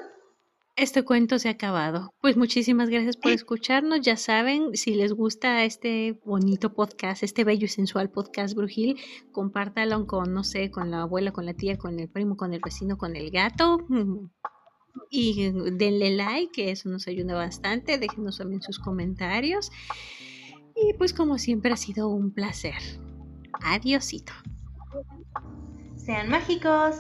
Este 0.77 1.03
cuento 1.03 1.39
se 1.39 1.49
ha 1.49 1.53
acabado. 1.53 2.13
Pues 2.21 2.37
muchísimas 2.37 2.91
gracias 2.91 3.17
por 3.17 3.33
escucharnos. 3.33 4.03
Ya 4.03 4.19
saben, 4.19 4.75
si 4.75 4.95
les 4.95 5.15
gusta 5.15 5.65
este 5.65 6.21
bonito 6.27 6.75
podcast, 6.75 7.23
este 7.23 7.43
bello 7.43 7.65
y 7.65 7.69
sensual 7.69 8.11
podcast 8.11 8.55
Brujil, 8.55 9.01
compártalo 9.33 10.07
con, 10.07 10.35
no 10.35 10.45
sé, 10.45 10.71
con 10.71 10.91
la 10.91 11.03
abuela, 11.03 11.33
con 11.33 11.47
la 11.47 11.55
tía, 11.55 11.79
con 11.79 11.99
el 11.99 12.11
primo, 12.11 12.37
con 12.37 12.53
el 12.53 12.61
vecino, 12.63 12.99
con 12.99 13.17
el 13.17 13.31
gato. 13.31 13.79
Y 15.09 15.53
denle 15.73 16.17
like, 16.17 16.53
que 16.53 16.71
eso 16.71 16.91
nos 16.91 17.09
ayuda 17.09 17.35
bastante. 17.35 17.97
Déjenos 17.97 18.37
también 18.37 18.61
sus 18.61 18.79
comentarios. 18.79 19.71
Y 20.77 20.93
pues 20.99 21.15
como 21.15 21.39
siempre 21.39 21.73
ha 21.73 21.79
sido 21.79 22.09
un 22.09 22.35
placer. 22.35 22.83
Adiosito. 23.63 24.35
Sean 25.97 26.29
mágicos. 26.29 26.97